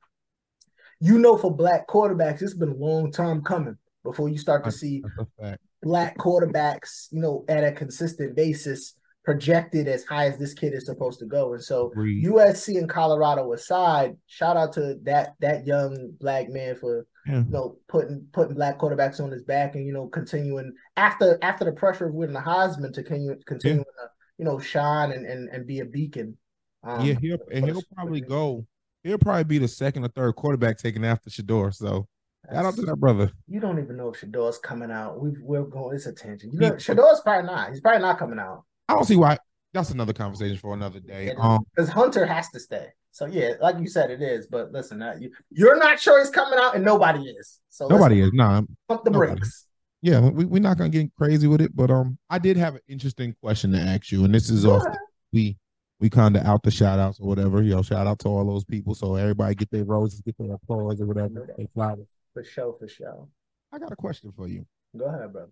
[0.99, 4.71] you know, for black quarterbacks, it's been a long time coming before you start to
[4.71, 5.61] see That's a fact.
[5.81, 10.85] black quarterbacks, you know, at a consistent basis projected as high as this kid is
[10.85, 11.53] supposed to go.
[11.53, 12.25] And so Agreed.
[12.25, 17.37] USC and Colorado aside, shout out to that that young black man for Yeah.
[17.39, 21.63] you know putting putting black quarterbacks on his back and you know continuing after after
[21.63, 25.47] the pressure of winning the Heisman to continue continuing to you know shine and and,
[25.49, 26.37] and be a beacon.
[26.83, 28.65] Um, yeah, he'll and he'll probably go.
[29.03, 31.73] He'll probably be the second or third quarterback taken after Shedeur.
[31.73, 32.07] So
[32.51, 33.31] shout out to that brother.
[33.47, 35.21] You don't even know if Shedeur's coming out.
[35.21, 35.95] We've we're going.
[35.95, 36.51] It's attention.
[36.51, 37.69] You know, Shedeur's probably not.
[37.69, 39.37] He's probably not coming out I don't see why.
[39.73, 41.33] That's another conversation for another day.
[41.39, 42.87] Um, because Hunter has to stay.
[43.11, 44.47] So yeah, like you said, it is.
[44.47, 47.59] But listen, uh, you you're not sure he's coming out, and nobody is.
[47.69, 48.31] So nobody is.
[48.33, 49.33] Nah, pump the nobody.
[49.33, 49.65] brakes.
[50.01, 52.81] yeah, we, we're not gonna get crazy with it, but um, I did have an
[52.87, 54.83] interesting question to ask you, and this is off
[55.31, 55.57] we
[55.99, 57.63] we kind of out the shout outs or whatever.
[57.63, 58.93] Yo, shout out to all those people.
[58.93, 62.07] So everybody get their roses, get their applause or whatever, they flowers.
[62.33, 63.27] For sure, for sure.
[63.71, 64.65] I got a question for you.
[64.97, 65.47] Go ahead, bro.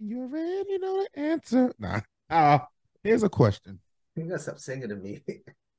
[0.00, 1.72] You already know the answer.
[1.78, 2.00] Nah.
[2.30, 2.58] Uh,
[3.02, 3.80] here's a question.
[4.16, 5.22] You gotta stop singing to me.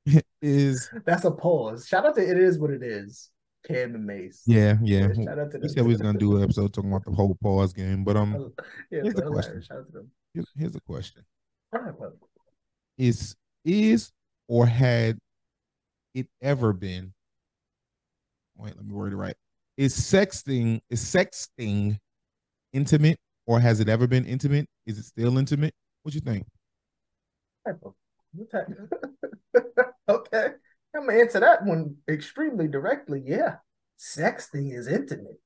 [0.41, 1.87] Is That's a pause.
[1.87, 3.29] Shout out to it is what it is.
[3.67, 4.41] Cam and Mase.
[4.47, 5.11] yeah, yeah.
[5.13, 5.69] Shout out to We them.
[5.69, 8.53] said we was gonna do an episode talking about the whole pause game, but um,
[8.89, 9.61] yeah, here's the question.
[9.61, 10.11] Shout out to them.
[10.33, 11.23] here's, here's a question:
[11.73, 11.93] right.
[12.97, 14.11] Is is
[14.47, 15.19] or had
[16.13, 17.13] it ever been?
[18.55, 19.35] Wait, let me word it right.
[19.79, 21.97] Is sexting is sexting
[22.73, 24.67] intimate or has it ever been intimate?
[24.85, 25.73] Is it still intimate?
[26.03, 26.45] What you think?
[27.65, 27.93] type of-
[28.33, 28.67] what type-
[30.09, 30.47] okay,
[30.95, 33.23] I'm gonna answer that one extremely directly.
[33.25, 33.55] Yeah,
[33.97, 35.39] sexting is intimate.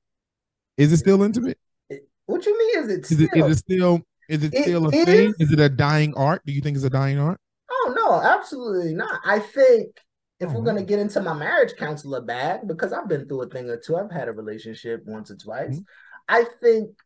[0.76, 1.56] Is it still intimate?
[1.88, 2.84] It- what you mean?
[2.84, 3.46] Is it Is it still?
[3.46, 5.04] is it still is it It still a is.
[5.04, 5.34] thing?
[5.38, 6.42] Is it a dying art?
[6.44, 7.38] Do you think it's a dying art?
[7.70, 9.20] Oh no, absolutely not.
[9.24, 9.96] I think
[10.40, 13.48] if Oh, we're gonna get into my marriage counselor bag, because I've been through a
[13.48, 15.78] thing or two, I've had a relationship once or twice.
[15.78, 15.84] Mhm.
[16.28, 16.96] I think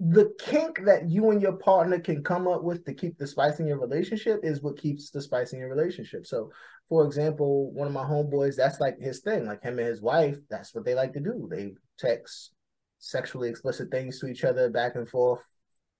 [0.00, 3.60] the kink that you and your partner can come up with to keep the spice
[3.60, 6.26] in your relationship is what keeps the spice in your relationship.
[6.26, 6.50] So,
[6.88, 9.46] for example, one of my homeboys, that's like his thing.
[9.46, 11.48] Like him and his wife, that's what they like to do.
[11.50, 12.52] They text
[12.98, 15.42] sexually explicit things to each other back and forth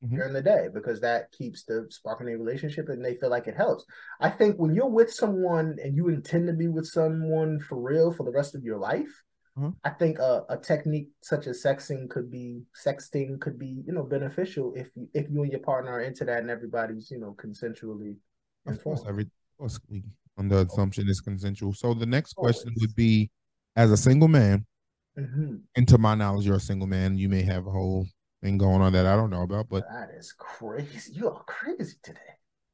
[0.04, 0.16] Mhm.
[0.16, 3.46] during the day because that keeps the spark in their relationship and they feel like
[3.46, 3.84] it helps.
[4.20, 8.12] I think when you're with someone and you intend to be with someone for real
[8.12, 9.12] for the rest of your life,
[9.56, 9.70] Uh-huh.
[9.84, 14.02] I think a, a technique such as sexting could be sexting could be you know
[14.02, 17.32] beneficial if you, if you and your partner are into that and everybody's you know
[17.44, 18.16] consensually
[18.66, 19.08] Of course, informed.
[19.08, 20.02] every of course we
[20.38, 21.72] on the assumption is consensual.
[21.72, 22.80] So the next question Always.
[22.80, 23.30] would be,
[23.76, 24.66] as a single man,
[25.16, 25.62] Mhm.
[25.76, 27.16] and to my knowledge, you're a single man.
[27.16, 28.06] You may have a whole
[28.44, 31.12] thing going on that I don't know about, but That is crazy.
[31.12, 32.20] You are crazy today.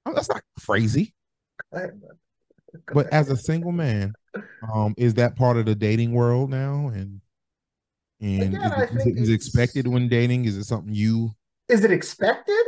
[0.05, 1.15] oh, that's not crazy.
[1.73, 2.17] Go ahead, brother.
[2.87, 4.13] Go But as a single man,
[4.73, 6.89] um, is that part of the dating world now?
[6.89, 7.21] And
[8.21, 10.45] and Again, is, it, is, it, is it expected when dating?
[10.45, 11.31] Is it something you?
[11.69, 12.65] is it expected?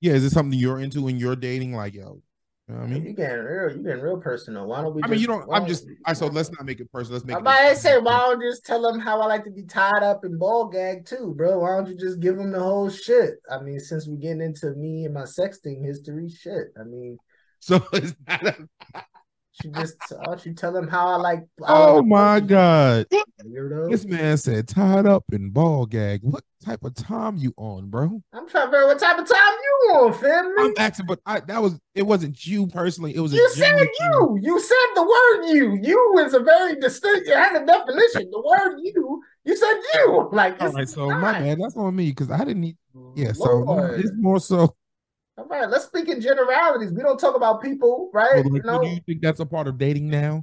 [0.00, 1.74] Yeah, is it something you're into when you're dating?
[1.74, 2.22] Like, yo,
[2.68, 3.04] you know what I mean?
[3.06, 3.76] you getting real.
[3.76, 4.66] You getting real personal.
[4.66, 5.02] Why don't we?
[5.02, 5.48] I mean, you don't.
[5.50, 5.86] I'm just.
[6.04, 7.14] I so let's not make it personal.
[7.14, 9.50] Let's make about to say, why don't you just tell them how I like to
[9.50, 11.60] be tied up and ball gag too, bro?
[11.60, 13.36] Why don't you just give them the whole shit?
[13.50, 16.68] I mean, since we're getting into me and my sexting history, shit.
[16.78, 17.18] I mean,
[17.60, 18.46] So it's not.
[18.46, 18.68] A,
[19.60, 21.40] she just why don't uh, tell them how I like?
[21.64, 23.06] I oh like my god!
[23.44, 23.90] weirdo.
[23.90, 26.20] This man said tied up and ball gag.
[26.22, 28.22] What type of time you on, bro?
[28.32, 30.52] I'm trying to figure out what type of time you on, family.
[30.58, 33.14] I'm asking, but I that was it wasn't you personally.
[33.14, 34.38] It was a You said genuine- you.
[34.42, 35.78] You said the word you.
[35.82, 37.28] You is a very distinct.
[37.28, 38.30] It has a definition.
[38.30, 39.22] The word you.
[39.44, 40.28] You said you.
[40.32, 41.42] Like All it's right, so my fine.
[41.44, 41.58] bad.
[41.60, 42.76] That's on me because I didn't need.
[43.14, 44.74] Yeah, so no, it's more so.
[45.38, 46.92] All right, let's speak in generalities.
[46.92, 48.44] We don't talk about people, right?
[48.44, 50.42] Well, like, no, do you think that's a part of dating now?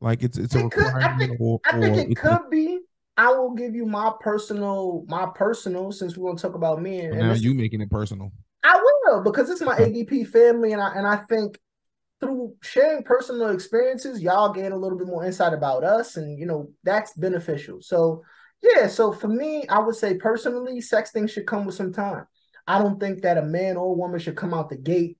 [0.00, 2.50] Like it's it's a It could- I requirement, think- or, I think it a- could
[2.50, 2.80] be.
[3.16, 7.14] I will give you my personal, my personal, since we're gonna talk about me and,
[7.14, 8.30] and now you making it personal.
[8.62, 11.58] I will because it's my ADP family, and I and I think
[12.20, 16.44] through sharing personal experiences, y'all gain a little bit more insight about us, and you
[16.46, 17.80] know that's beneficial.
[17.80, 18.22] So
[18.62, 22.26] yeah, so for me, I would say personally, sexting should come with some time.
[22.68, 25.16] I don't think that a man or a woman should come out the gate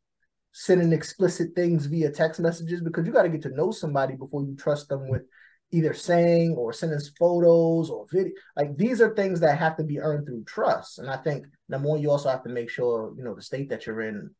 [0.52, 4.42] sending explicit things via text messages because you got to get to know somebody before
[4.42, 5.22] you trust them with
[5.70, 8.32] either saying or sending photos or video.
[8.56, 10.98] Like these are things that have to be earned through trust.
[10.98, 13.68] And I think number one, you also have to make sure you know the state
[13.70, 14.30] that you're in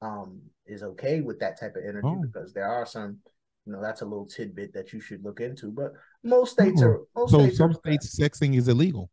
[0.00, 2.20] um is okay with that type of energy Oh.
[2.22, 3.18] because there are some,
[3.66, 5.70] you know, that's a little tidbit that you should look into.
[5.70, 6.86] But most states Oh.
[6.86, 9.10] are most So states some states sexting is illegal.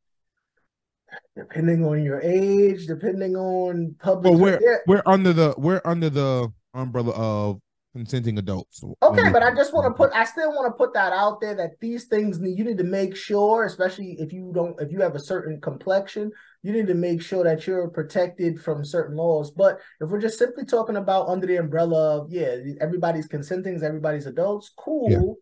[1.36, 4.34] Depending on your age, depending on public.
[4.34, 7.60] Well, we're yeah, we're under the we're under the umbrella of
[7.94, 8.84] consenting adults.
[9.02, 11.56] Okay, but I just want to put I still want to put that out there
[11.56, 15.16] that these things you need to make sure, especially if you don't if you have
[15.16, 19.52] a certain complexion, you need to make sure that you're protected from certain laws.
[19.52, 24.28] But if we're just simply talking about under the umbrella of yeah, everybody's consenting, everybody's
[24.28, 25.10] adults, cool.
[25.10, 25.34] Yeah.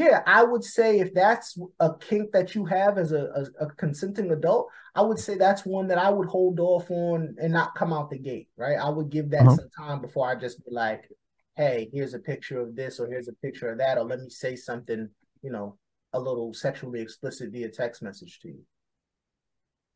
[0.00, 4.30] I would say if that's a kink that you have as a, a, a consenting
[4.30, 7.92] adult, I would say that's one that I would hold off on and not come
[7.92, 8.78] out the gate, right?
[8.78, 9.56] I would give that Uh-huh.
[9.56, 11.08] some time before I just be like,
[11.56, 14.30] hey, here's a picture of this or here's a picture of that, or let me
[14.30, 15.08] say something,
[15.42, 15.76] you know,
[16.14, 18.60] a little sexually explicit via text message to you.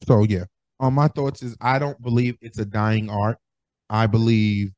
[0.06, 0.44] So yeah,
[0.80, 3.38] um, my thoughts is I don't believe it's a dying art.
[3.88, 4.72] I believe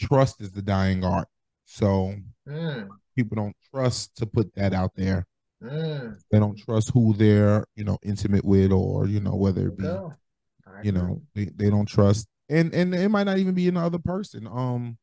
[0.00, 1.28] trust is the dying art.
[1.66, 2.14] So
[2.46, 5.26] Mm, people don't trust to put that out there.
[5.62, 9.78] mm, They don't trust who they're you know intimate with, or you know whether it
[9.78, 9.86] be.
[9.86, 13.98] I you know they, they don't trust, and and it might not even be another
[13.98, 14.46] person.
[14.46, 14.98] Um,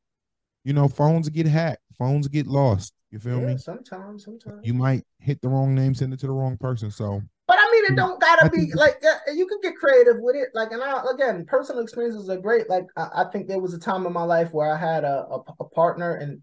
[0.63, 2.93] you know, phones get hacked, phones get lost.
[3.11, 3.57] You feel yeah, me?
[3.57, 4.59] sometimes, sometimes.
[4.61, 6.91] You might hit the wrong name, send it to the wrong person.
[6.91, 9.01] So But I mean, it don't gotta be like
[9.33, 10.49] you can get creative with it.
[10.53, 12.69] Like, and I, again, personal experiences are great.
[12.69, 15.25] Like, I, I think there was a time in my life where I had a,
[15.31, 16.41] a, a partner, and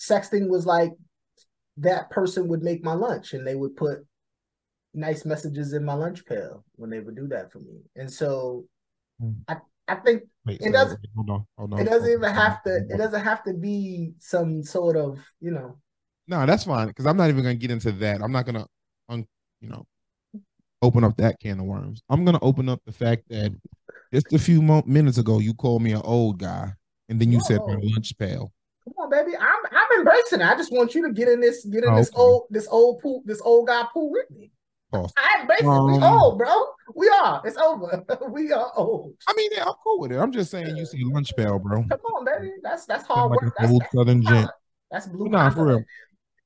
[0.00, 0.92] sexting was like
[1.78, 4.04] that person would make my lunch, and they would put
[4.94, 7.80] nice messages in my lunch pail when they would do that for me.
[7.96, 8.64] And so,
[9.20, 9.32] Hmm.
[9.48, 11.80] I I think wait, It doesn't- hold on, hold on.
[11.80, 12.76] it doesn't even have to.
[12.88, 15.78] It doesn't have to be some sort of you know.
[16.26, 18.22] No, that's fine because I'm not even gonna get into that.
[18.22, 18.66] I'm not gonna,
[19.10, 19.26] un,
[19.60, 19.86] you know,
[20.80, 22.00] open up that can of worms.
[22.08, 23.52] I'm gonna open up the fact that
[24.12, 26.72] just a few mo- minutes ago you called me an old guy,
[27.10, 28.52] and then you said my lunch pail.
[28.84, 29.36] Come on, baby.
[29.36, 29.53] I'm
[29.94, 30.44] I'm embracing it.
[30.46, 32.20] I just want you to get in this get in Oh, this okay.
[32.20, 34.50] old this old pool this old guy pool with me.
[34.92, 35.12] Pause.
[35.16, 35.64] I embrace it.
[35.64, 36.66] We Um, old, bro.
[36.94, 37.42] We are.
[37.44, 38.04] It's over.
[38.30, 39.14] we are old.
[39.26, 40.18] I mean, yeah, I'm cool with it.
[40.18, 41.84] I'm just saying you see lunch bell, bro.
[41.88, 42.52] Come on, baby.
[42.62, 43.54] That's that's hard like work.
[43.58, 44.50] That's, old that's, Southern gent.
[44.90, 45.28] that's blue.
[45.28, 45.84] Nah, for real.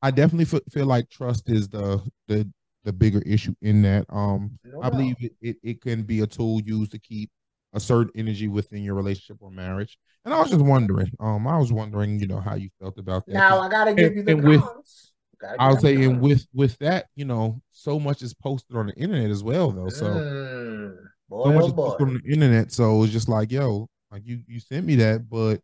[0.00, 2.48] I definitely fe- feel like trust is the the
[2.84, 4.06] the bigger issue in that.
[4.08, 4.92] Um, No I doubt.
[4.92, 7.30] believe it, it it can be a tool used to keep
[7.74, 9.98] a certain energy within your relationship or marriage.
[10.24, 13.26] And I was just wondering, um, I was wondering, you know, how you felt about
[13.26, 13.32] that.
[13.34, 15.12] Now I gotta give you the and with- cons.
[15.40, 16.22] Gotta I was give you saying cons.
[16.22, 19.88] with with that, you know, so much is posted on the internet as well, though.
[19.88, 20.96] So Mm,
[21.28, 22.72] boy, so much oh is posted on the internet.
[22.72, 25.60] So it's just like, yo, like you you sent me that, but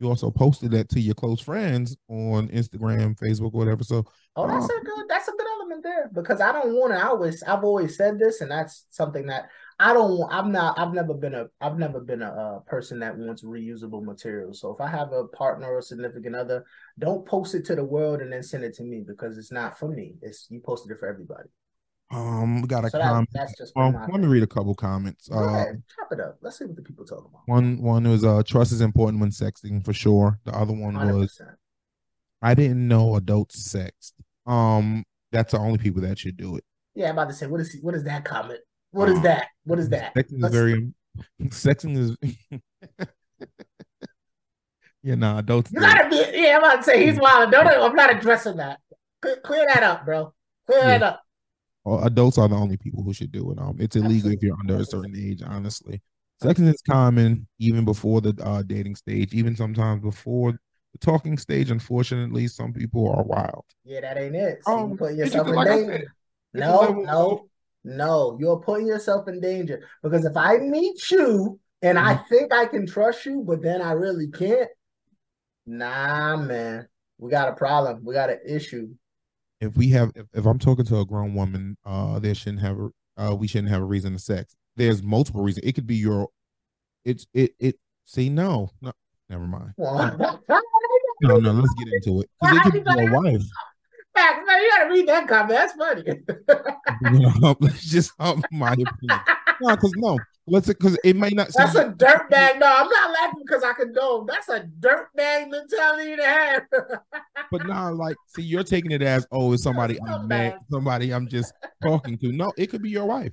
[0.00, 3.82] you also posted that to your close friends on Instagram, Facebook, whatever.
[3.84, 4.04] So
[4.36, 5.06] Oh, that's Uh, a good.
[5.08, 6.98] That's a good element there because I don't want to.
[6.98, 9.48] I always, I've always said this, and that's something that
[9.80, 10.18] I don't.
[10.18, 10.78] want I'm not.
[10.78, 11.46] I've never been a.
[11.60, 14.60] I've never been a, uh person that wants reusable materials.
[14.60, 16.64] So if I have a partner or significant other,
[16.98, 19.78] don't post it to the world and then send it to me because it's not
[19.78, 20.14] for me.
[20.22, 21.48] It's you posted it for everybody.
[22.10, 23.28] um, we got a So that, comment.
[23.32, 25.28] that's just Well, let me read a couple comments.
[25.28, 26.38] Go Uh, ahead, chop it up.
[26.40, 27.42] Let's see what the people talk about.
[27.46, 30.40] one one was uh trust is important when sexting for sure.
[30.44, 31.40] The other one Hundred was.
[32.42, 34.12] I didn't know adults sext.
[34.46, 36.64] Um, that's the only people that should do it.
[36.94, 38.60] Yeah, I'm about to say, what is what is that comment?
[38.90, 39.46] What is Uh, that?
[39.64, 40.14] What is that?
[40.14, 40.92] Sexting is very
[41.44, 42.16] sexting is
[45.02, 45.70] yeah, nah, adults.
[45.72, 45.88] You do it.
[45.88, 46.16] gotta be.
[46.42, 47.50] Yeah, I'm about to say he's wild.
[47.50, 47.66] Don't.
[47.66, 48.80] I'm not addressing that.
[49.22, 50.32] Clear, clear that up, bro.
[50.66, 50.98] Clear Yeah.
[50.98, 51.22] that up.
[52.04, 53.58] Adults are the only people who should do it.
[53.58, 55.42] Um, it's illegal if you're under a certain age.
[55.44, 56.02] Honestly,
[56.42, 61.70] sexting is common even before the uh, dating stage, even sometimes before the talking stage.
[61.70, 63.64] Unfortunately, some people are wild.
[63.84, 64.58] Yeah, that ain't it.
[64.66, 66.12] See, Um, you it's yourself in like danger.
[66.54, 67.47] a No, no,
[67.84, 68.36] no.
[68.40, 72.34] You're putting yourself in danger because if I meet you and I Mm-hmm.
[72.34, 74.68] think I can trust you, but then I really can't.
[75.66, 76.88] Nah, man,
[77.18, 78.04] we got a problem.
[78.04, 78.88] We got an issue.
[79.60, 82.78] If we have, if, if I'm talking to a grown woman, uh, there shouldn't have
[82.78, 82.88] a,
[83.22, 84.54] uh, we shouldn't have a reason to sex.
[84.76, 85.66] There's multiple reasons.
[85.66, 86.28] It could be your,
[87.04, 87.76] it's it it.
[88.04, 88.92] See, no, no,
[89.28, 89.74] never mind.
[91.20, 93.42] No, no, let's get into it because it could be your wife.
[94.18, 95.50] Facts, man, you gotta read that comment.
[95.50, 96.04] That's funny.
[97.60, 98.88] Let's just um, my opinion.
[99.60, 101.48] No, because no, let's because it may not.
[101.52, 102.60] That's a dirt bag.
[102.60, 104.24] No, I'm not laughing because I condone.
[104.24, 106.62] That's a dirt bag mentality to have.
[107.50, 111.26] but now, like, see, you're taking it as oh, it's somebody I'm mad, somebody I'm
[111.26, 111.52] just
[111.82, 112.30] talking to.
[112.30, 113.32] No, it could be your wife,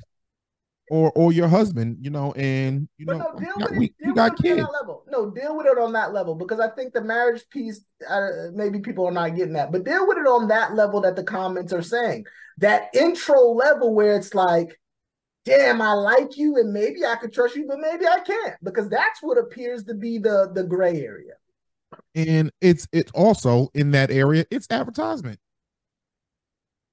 [0.89, 1.98] or or your husband.
[2.02, 3.93] You know, and you But know, no, deal we, with it.
[4.00, 4.58] Deal we got with it on kids.
[4.58, 5.04] that level.
[5.10, 8.80] No, deal with it on that level because I think the marriage piece, uh, maybe
[8.80, 11.74] people are not getting that, but deal with it on that level that the comments
[11.74, 12.26] are saying.
[12.60, 14.80] That intro level where it's like,
[15.45, 18.89] damn, I like you and maybe I could trust you, but maybe I can't because
[18.89, 21.34] that's what appears to be the the gray area.
[22.15, 25.39] and it's it's also in that area it's advertisement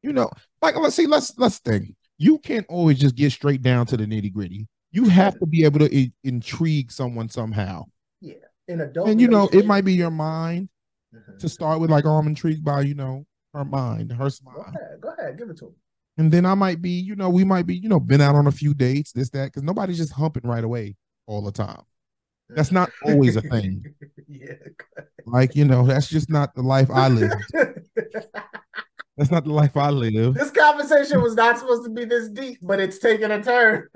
[0.02, 3.86] you know like let's see let's let's think you can't always just get straight down
[3.86, 7.82] to the nitty gritty you have to be able to i- intrigue someone somehow.
[8.20, 8.34] Yeah,
[8.68, 10.68] in adult, and you know it might be your mind
[11.14, 11.38] Mhm.
[11.40, 14.64] to start with like oh i'm intrigued by you know her mind her Go smile.
[14.66, 15.74] ahead, go ahead, give it to him.
[16.18, 18.46] and then i might be you know we might be you know been out on
[18.46, 21.82] a few dates this that because nobody's just humping right away all the time.
[22.50, 23.84] That's not always a thing.
[24.28, 24.54] Yeah.
[25.26, 27.32] like you know that's just not the life i live
[29.16, 32.58] that's not the life i live this conversation was not supposed to be this deep,
[32.62, 33.88] but it's taking a turn.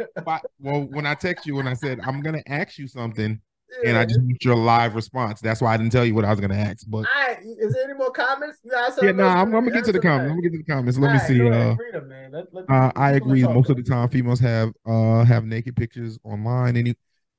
[0.60, 3.40] Well, when I text you and I said I'm gonna ask you something,
[3.84, 5.40] and I just want your live response.
[5.40, 6.84] That's why I didn't tell you what I was gonna ask.
[6.88, 8.58] But right, is there any more comments?
[8.70, 10.30] Got yeah, no, else I'm, I'm gonna get to the comments.
[10.30, 10.98] I'm gonna get to the comments.
[10.98, 11.40] Let me right, see.
[11.40, 12.32] ahead, Uh, read 'em, man.
[12.32, 13.42] Let- let uh, I agree.
[13.42, 16.76] Most of the time, females have uh have naked pictures online.
[16.76, 16.94] Any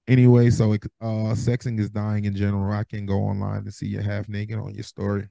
[0.08, 2.72] anyway, so it, uh, sexing is dying in general.
[2.72, 5.28] I can go online and see you half naked on your story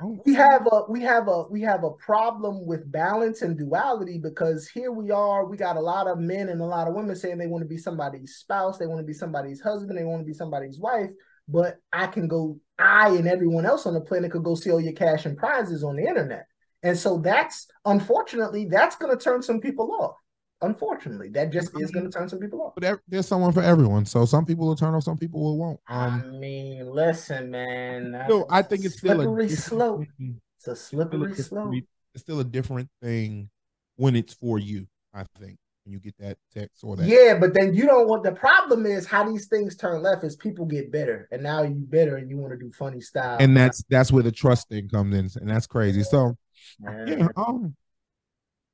[0.02, 4.18] Oh, we have a we have a we have a problem with balance and duality
[4.18, 5.44] because here we are.
[5.44, 7.68] We got a lot of men and a lot of women saying they want to
[7.68, 11.10] be somebody's spouse, they want to be somebody's husband, they want to be somebody's wife.
[11.48, 12.58] But I can go.
[12.78, 15.84] I and everyone else on the planet could go see all your cash and prizes
[15.84, 16.46] on the internet,
[16.82, 20.16] and so that's unfortunately that's going to turn some people off.
[20.62, 22.74] Unfortunately, that just is going to turn some people off.
[22.76, 24.04] but there's someone for everyone.
[24.04, 25.80] So some people will turn off, some people will won't.
[25.88, 28.12] I Um, mean, listen, man.
[28.28, 30.04] no, I think it's still a slippery different slope.
[30.18, 30.40] thing.
[30.58, 31.74] It's a slippery different- slope.
[32.14, 33.48] It's still a different thing
[33.96, 34.86] when it's for you.
[35.14, 37.06] I think when you get that text or that.
[37.06, 40.36] Yeah, but then you don't want the problem is how these things turn left is
[40.36, 43.38] people get better, and now you better, and you want to do funny style.
[43.40, 46.02] And that's that's where the trust thing comes in, and that's crazy.
[46.02, 46.36] So
[46.80, 47.74] yeah, um,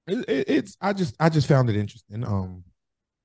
[0.07, 2.25] it, it, it's I just I just found it interesting.
[2.25, 2.65] Um,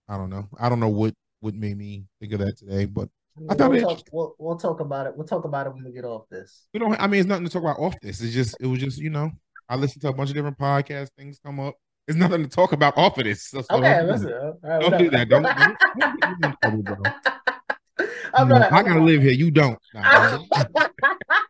[0.07, 3.09] I don't know, I don't know what what made me think of that today, but
[3.49, 5.13] I found we'll, it talk, we'll, we'll talk about it.
[5.15, 6.67] We'll talk about it when we get off this.
[6.73, 6.99] we don't.
[7.01, 8.21] I mean, it's nothing to talk about off this.
[8.21, 9.31] It's just it was just you know
[9.69, 11.75] I listened to a bunch of different podcasts, things come up.
[12.07, 13.47] It's nothing to talk about off of this.
[13.47, 14.29] So, so Okay, don't do listen.
[14.63, 14.81] that.
[14.81, 15.29] Don't do that.
[15.29, 18.07] Don't, don't, don't get me in trouble, bro.
[18.33, 19.31] I'm not, I gotta live here.
[19.31, 19.77] You don't.
[19.93, 20.39] Nah,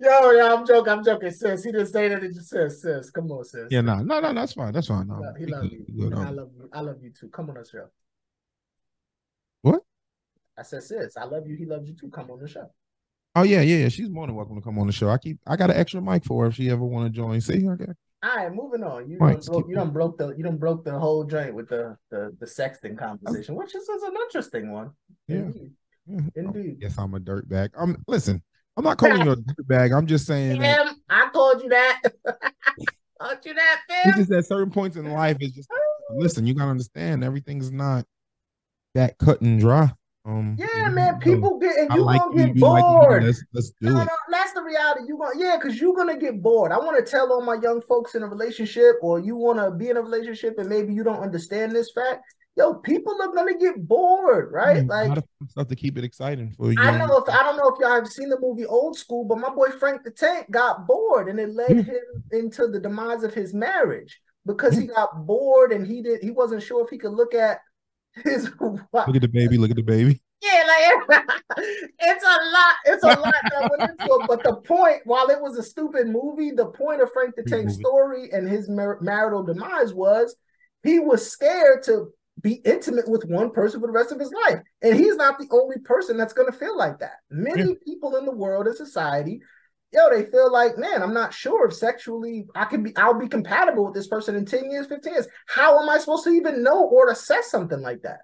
[0.00, 0.92] yo, yo, I'm joking.
[0.92, 1.64] I'm joking, sis.
[1.64, 2.22] He didn't say that.
[2.22, 3.10] He just said, sis.
[3.10, 3.68] Come on, sis.
[3.70, 4.32] yeah, no, no, no.
[4.32, 4.72] That's fine.
[4.72, 5.06] That's fine.
[5.06, 5.84] He No, he we love you.
[5.88, 6.68] we good, And I um, love you.
[6.72, 7.28] I love you too.
[7.28, 7.86] Come on the show.
[9.62, 9.82] What?
[10.58, 11.16] I said, sis.
[11.16, 11.56] I love you.
[11.56, 12.08] He loves you too.
[12.08, 12.70] Come on the show.
[13.34, 13.88] Oh yeah, yeah, yeah.
[13.88, 15.10] She's more than welcome to come on the show.
[15.10, 15.38] I keep.
[15.46, 17.40] I got an extra mic for her if she ever want to join.
[17.40, 17.92] See, okay.
[18.22, 19.10] All right, moving on.
[19.10, 21.96] You done broke, you done broke the you done broke the whole joint with the
[22.10, 24.90] the the sexting conversation, which is, is an interesting one.
[25.28, 25.36] Yeah.
[25.36, 25.72] Indeed.
[26.06, 26.20] Yeah.
[26.34, 26.78] Indeed.
[26.80, 27.72] Yes, I'm a dirt bag.
[27.76, 28.42] Um, listen,
[28.76, 29.92] I'm not calling you a bag.
[29.92, 32.02] I'm just saying that I told you that.
[33.20, 34.14] told you that, it's fam.
[34.18, 35.68] just at certain points in life, it's just
[36.10, 36.46] listen.
[36.46, 38.04] You gotta understand everything's not
[38.94, 39.92] that cut and dry.
[40.24, 41.20] Um, Yeah, man.
[41.20, 42.46] People get and you like gonna you.
[42.48, 43.24] get You like bored.
[43.24, 44.04] Let's let's do No, it.
[44.06, 45.02] no, that's the reality.
[45.06, 46.72] You gonna yeah, because you're gonna get bored.
[46.72, 49.70] I want to tell all my young folks in a relationship, or you want to
[49.70, 52.24] be in a relationship, and maybe you don't understand this fact.
[52.56, 54.78] Yo, people are gonna get bored, right?
[54.78, 56.78] Mm, a Like stuff to keep it exciting for you.
[56.78, 59.38] I know if I don't know if y'all have seen the movie Old School, but
[59.38, 61.82] my boy Frank the Tank got bored, and it led Yeah.
[61.82, 66.30] him into the demise of his marriage because he got bored and he did he
[66.30, 67.60] wasn't sure if he could look at
[68.24, 69.06] his wife.
[69.06, 69.58] Look at the baby.
[69.58, 70.20] Look at the baby.
[70.42, 71.24] Yeah, like
[71.98, 72.74] it's a lot.
[72.86, 74.26] It's a lot that went into it.
[74.28, 77.58] But the point, while it was a stupid movie, the point of Frank the Great
[77.58, 80.36] Tank story and his mar- marital demise was
[80.82, 84.60] he was scared to be intimate with one person for the rest of his life,
[84.82, 87.18] and he's not the only person that's going to feel like that.
[87.30, 89.40] Many people in the world and society.
[89.92, 93.28] Yo, they feel like, man, I'm not sure if sexually I can be, I'll be
[93.28, 95.28] compatible with this person in 10 years, 15 years.
[95.46, 98.18] How am I supposed to even know or assess something like that?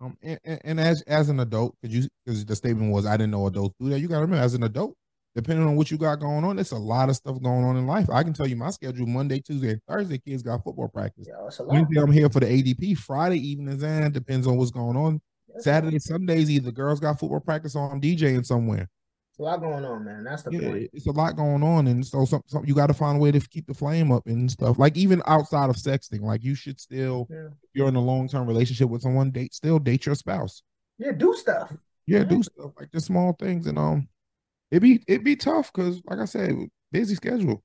[0.00, 3.16] Um, and, and, and as as an adult, because you because the statement was I
[3.16, 4.00] didn't know adults do that.
[4.00, 4.96] You got to remember, as an adult,
[5.34, 7.86] depending on what you got going on, it's a lot of stuff going on in
[7.86, 8.08] life.
[8.10, 10.18] I can tell you my schedule: Monday, Tuesday, and Thursday.
[10.18, 11.26] Kids got football practice.
[11.28, 11.74] Yo, it's a lot.
[11.74, 12.98] Wednesday, I'm here for the ADP.
[12.98, 15.20] Friday evenings, and depends on what's going on.
[15.52, 15.62] Lot.
[15.62, 18.88] Saturday, Sundays, either girls got football practice or I'm DJing somewhere.
[19.30, 20.22] It's a lot going on, man.
[20.22, 20.90] That's the Yeah, point.
[20.92, 23.32] it's a lot going on, and so some, some you got to find a way
[23.32, 24.78] to keep the flame up and stuff.
[24.78, 27.46] Like even outside of sexting, like you should still, Yeah.
[27.46, 30.62] if you're in a long term relationship with someone, date still date your spouse.
[30.98, 31.72] Yeah, do stuff.
[32.06, 32.24] Yeah, Yeah.
[32.24, 34.06] do stuff like the small things, and um,
[34.74, 36.52] it be it be tough because, like I said,
[36.90, 37.62] busy schedule.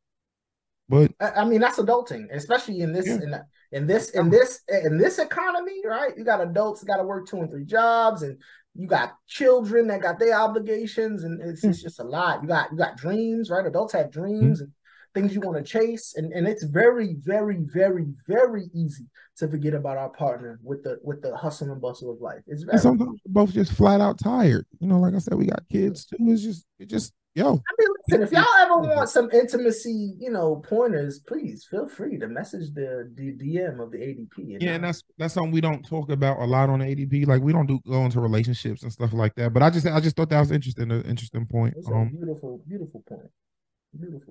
[0.88, 3.16] But I, I mean, that's adulting, especially in this Yeah.
[3.16, 3.36] in,
[3.72, 6.16] in this in this in this economy, right?
[6.16, 8.38] You got adults got to work two and three jobs, and
[8.76, 11.88] you got children that got their obligations, and it's, it's hmm.
[11.88, 12.44] just a lot.
[12.44, 13.66] You got you got dreams, right?
[13.66, 14.66] Adults have dreams hmm.
[14.66, 14.74] and
[15.14, 19.06] things you want to chase, and and it's very, very, very, very easy
[19.38, 22.42] to forget about our partner with the with the hustle and bustle of life.
[22.48, 22.78] It's very.
[22.78, 24.66] sometimes we're both just flat out tired.
[24.80, 26.18] You know, like I said, we got kids too.
[26.20, 27.46] It's just it just yo.
[27.46, 32.18] I mean, listen, if y'all ever want some intimacy, you know, pointers, please feel free
[32.18, 34.58] to message the, the DM of the ADP.
[34.60, 37.28] Yeah, and that's that's something we don't talk about a lot on the ADP.
[37.28, 39.54] Like we don't do go into relationships and stuff like that.
[39.54, 41.76] But I just I just thought that was interesting, an interesting point.
[41.78, 43.30] It's a Um, beautiful, beautiful point.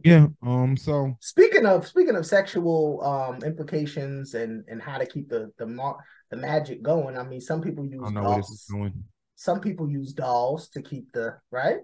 [0.09, 0.27] Yeah.
[0.43, 0.77] Um.
[0.77, 5.67] So Speaking of speaking of sexual um implications and and how to keep the the
[5.67, 5.99] mar-
[6.31, 7.17] the magic going.
[7.17, 8.81] I mean, some people use don't know where this is dolls.
[8.81, 9.05] going.
[9.37, 11.79] Some people use dolls to keep the right.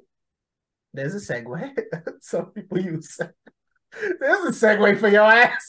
[0.92, 1.72] There's a segue.
[2.20, 3.18] some people use.
[4.20, 5.66] There's a segue for your ass.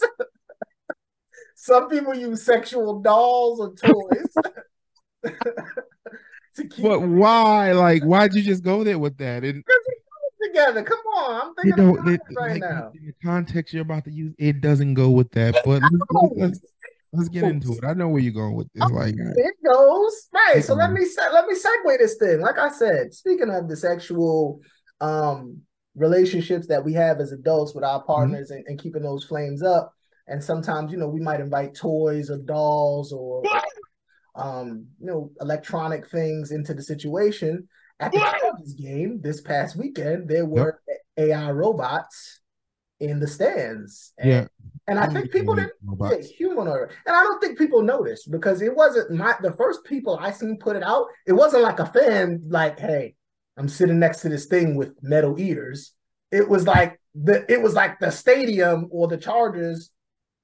[1.55, 4.33] some people use sexual dolls or toys
[6.55, 7.71] to keep But why?
[7.73, 9.43] Like, why'd you just go there with that?
[9.43, 9.63] And
[10.55, 10.83] together.
[10.83, 12.91] Come on, I'm thinking you know, about it, right like, now.
[12.95, 15.55] in the context you're about to use, it doesn't go with that.
[15.65, 15.81] But
[16.35, 16.59] let's,
[17.13, 17.83] let's, get into it.
[17.83, 18.89] I know where you're going with this.
[18.91, 20.63] Like, It goes right.
[20.63, 22.41] So let me let me segue this thing.
[22.41, 24.61] Like I said, speaking of the sexual
[25.01, 25.61] um
[25.95, 29.93] relationships that we have as adults with our partners and, and keeping those flames up,
[30.27, 33.43] and sometimes you know we might invite toys or dolls or
[34.35, 37.67] um you know electronic things into the situation.
[37.99, 40.81] At the Chargers game this past weekend, there were
[41.17, 42.41] AI robots
[42.99, 44.13] in the stands.
[44.17, 44.47] And, Yeah.
[44.87, 46.89] and I think people didn't yeah, humanoid.
[47.05, 50.57] And I don't think people noticed because it wasn't my the first people I seen
[50.59, 51.07] put it out.
[51.25, 53.15] It wasn't like a fan, like, hey,
[53.57, 55.93] I'm sitting next to this thing with metal ears.
[56.31, 59.91] It was like the it was like the stadium or the Chargers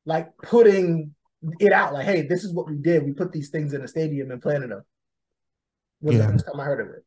[0.06, 1.14] like putting
[1.60, 3.04] it out like, hey, this is what we did.
[3.04, 4.84] We put these things in the stadium and planted them.
[6.02, 6.28] Was Yeah.
[6.28, 7.04] the first time I heard of it.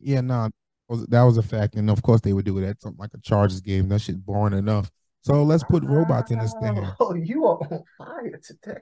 [0.00, 0.50] Yeah, no,
[0.88, 3.14] was that was a fact, and of course they would do it at something like
[3.14, 3.88] a Chargers game.
[3.88, 4.90] That shit boring enough.
[5.22, 6.84] So let's put robots in this thing.
[7.00, 8.80] Oh, you are on fire today.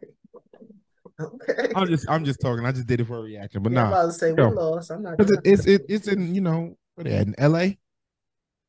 [1.21, 1.73] Okay.
[1.77, 2.65] I'm just I'm just talking.
[2.65, 4.43] I just did it for a reaction, but Yeah, I'm nah, about to say we
[4.43, 4.91] lost.
[4.91, 5.19] I'm not.
[5.19, 7.79] because it, it's it, it's in you know what in L.A.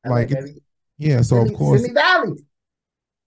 [0.04, 0.40] like LA,
[0.98, 2.44] Yeah, so of course Simi Valley.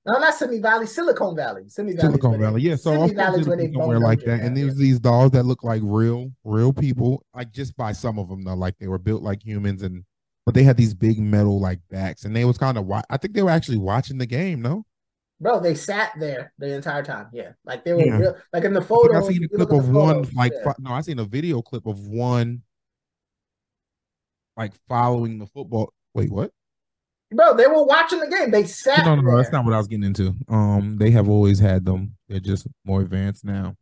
[0.05, 1.63] No, not Simi Valley, Silicon Valley.
[1.67, 2.07] Simi Valley.
[2.09, 2.61] Silicon Valley.
[2.61, 4.41] Yeah, so Simi Valley's where they somewhere like that.
[4.41, 8.29] And there's these dolls that look like real, real people, like just by some of
[8.29, 10.03] them though, like they were built like humans, and
[10.45, 12.85] but they had these big metal like backs, and they was kind of.
[12.85, 14.61] Wa- I think they were actually watching the game.
[14.61, 14.85] No,
[15.41, 17.27] Bro, they sat there the entire time.
[17.33, 18.17] Yeah, like they were Yeah.
[18.17, 18.37] real.
[18.53, 19.17] Like in the photo.
[19.17, 20.63] I seen a clip of one photos, like yeah.
[20.65, 22.61] fo- no, I seen a video clip of one
[24.55, 25.91] like following the football.
[26.13, 26.51] Wait, what?
[27.35, 28.51] Bro, they were watching the game.
[28.51, 29.05] They sat.
[29.05, 30.33] No, no, no, that's not what I was getting into.
[30.47, 32.15] Um, they have always had them.
[32.29, 33.75] They're just more advanced now.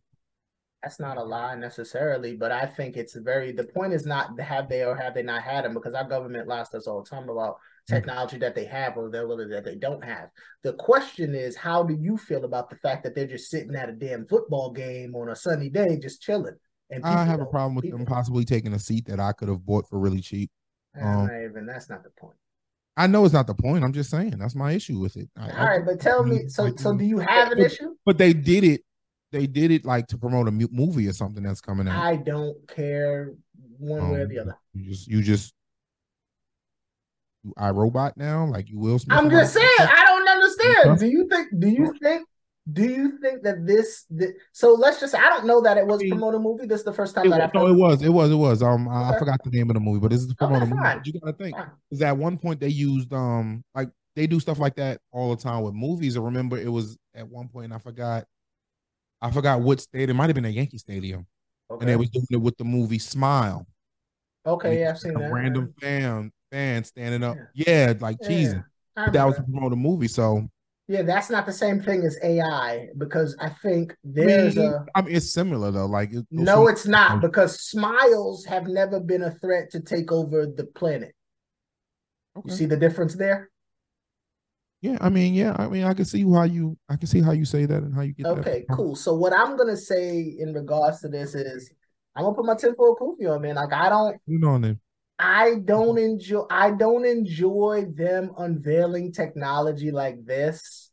[0.81, 3.53] That's not a lie necessarily, but I think it's very.
[3.53, 6.47] The point is not have they or have they not had them because our government
[6.47, 10.03] lies to us all the time about technology that they have or that they don't
[10.03, 10.29] have.
[10.63, 13.89] The question is, how do you feel about the fact that they're just sitting at
[13.89, 16.55] a damn football game on a sunny day, just chilling?
[16.89, 19.65] And I have a problem with them possibly taking a seat that I could have
[19.65, 20.51] bought for really cheap.
[21.01, 22.35] Um, even that's not the point.
[22.95, 23.83] I know it's not the point.
[23.83, 25.29] I'm just saying that's my issue with it.
[25.37, 27.95] I- All I- right, but tell me, so so do you have an but- issue?
[28.05, 28.81] But they did it.
[29.31, 32.03] They did it like to promote a movie or something that's coming out.
[32.03, 33.33] I don't care
[33.79, 34.57] one way or Um, the other.
[34.75, 35.55] You just, you just,
[37.43, 38.99] you robot now, like you will.
[38.99, 40.99] Smith I'm just saying, I don't understand.
[40.99, 41.47] Do you think?
[41.59, 42.27] Do you think?
[42.72, 44.05] Do you think that this?
[44.53, 45.14] So let's just.
[45.14, 46.66] I don't know that it was I mean, promoting a movie.
[46.66, 48.36] This is the first time It, that was- I've no, it was, it was, it
[48.36, 48.64] was.
[48.64, 50.66] Um, I, I forgot the name of the movie, but this is the promote a
[50.66, 51.01] movie.
[51.03, 51.57] you gotta think,
[51.91, 55.41] is at one point they used um, like they do stuff like that all the
[55.41, 56.16] time with movies.
[56.16, 58.26] I remember it was at one point I forgot,
[59.22, 60.11] I forgot what stadium.
[60.11, 61.28] It might have been a Yankee Stadium,
[61.70, 63.68] and they was doing it with the movie Smile.
[64.45, 64.80] Okay.
[64.80, 65.32] Yeah, I've seen that.
[65.32, 68.66] random fan fan standing up, yeah, like Yeah, cheesing.
[68.95, 70.47] I But that was to promote a movie, so
[70.88, 74.86] Yeah, that's not the same thing as AI because I think I there's mean, a.
[74.93, 75.86] I mean, it's similar though.
[75.86, 80.11] Like it- No, it's not um, because smiles have never been a threat to take
[80.11, 81.15] over the planet.
[82.36, 82.55] You Okay.
[82.55, 83.49] see the difference there?
[84.81, 87.31] Yeah, I mean, yeah, I mean, I can see how you, I can see how
[87.31, 88.39] you say that and how you get that.
[88.39, 88.75] Okay, from.
[88.75, 88.95] cool.
[88.95, 91.71] So what I'm gonna say in regards to this is
[92.15, 93.55] I'm gonna put my tinfoil kufi on, man.
[93.55, 94.57] Like I don't You know,
[95.20, 100.91] I don't enjoy I don't enjoy them unveiling technology like this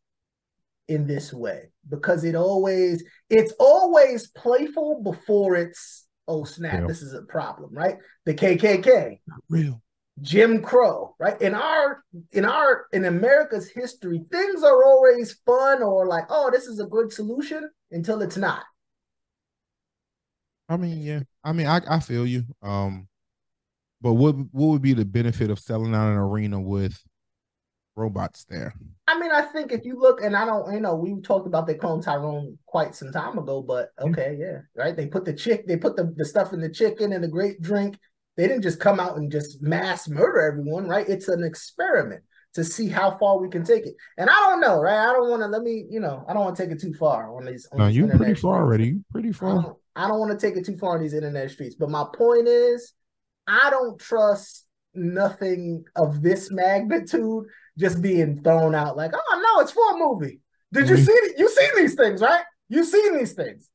[0.89, 6.87] in this way because it always it's always playful before it's oh snap, Yeah.
[6.87, 7.97] this is a problem, right?
[8.25, 9.83] The KKK, real.
[10.21, 11.41] Jim Crow, right?
[11.41, 16.67] In our in our in America's history, things are always fun or like, oh, this
[16.67, 18.63] is a good solution until it's not.
[20.69, 22.45] I mean, yeah, I mean, I, I feel you.
[22.63, 23.09] Um,
[24.01, 27.03] but what what would be the benefit of selling out an arena with
[27.97, 28.75] robots there?
[29.07, 31.67] I mean, I think if you look, and I don't, you know, we talked about
[31.67, 34.11] the clone Tyrone quite some time ago, but mm-hmm.
[34.11, 34.97] okay, yeah, right.
[34.97, 37.61] They put the chick, they put the, the stuff in the chicken and the great
[37.61, 37.99] drink.
[38.37, 41.09] They didn't just come out and just mass murder everyone, right?
[41.09, 42.23] It's an experiment
[42.55, 43.95] to see how far we can take it.
[44.17, 45.09] And I don't know, right?
[45.09, 46.95] I don't want to let me, you know, I don't want to take it too
[46.95, 47.69] far on these.
[47.73, 48.87] On No, you pretty far already.
[48.87, 49.63] You pretty I far.
[49.63, 51.77] don't, I don't want to take it too far on these internet streets.
[51.77, 52.93] But my point is,
[53.47, 57.45] I don't trust nothing of this magnitude
[57.79, 60.41] just being thrown out like, oh no, it's for a movie.
[60.73, 61.07] Did you Mhm.
[61.07, 61.33] see?
[61.39, 62.45] You seen these things, right?
[62.69, 63.69] You seen these things.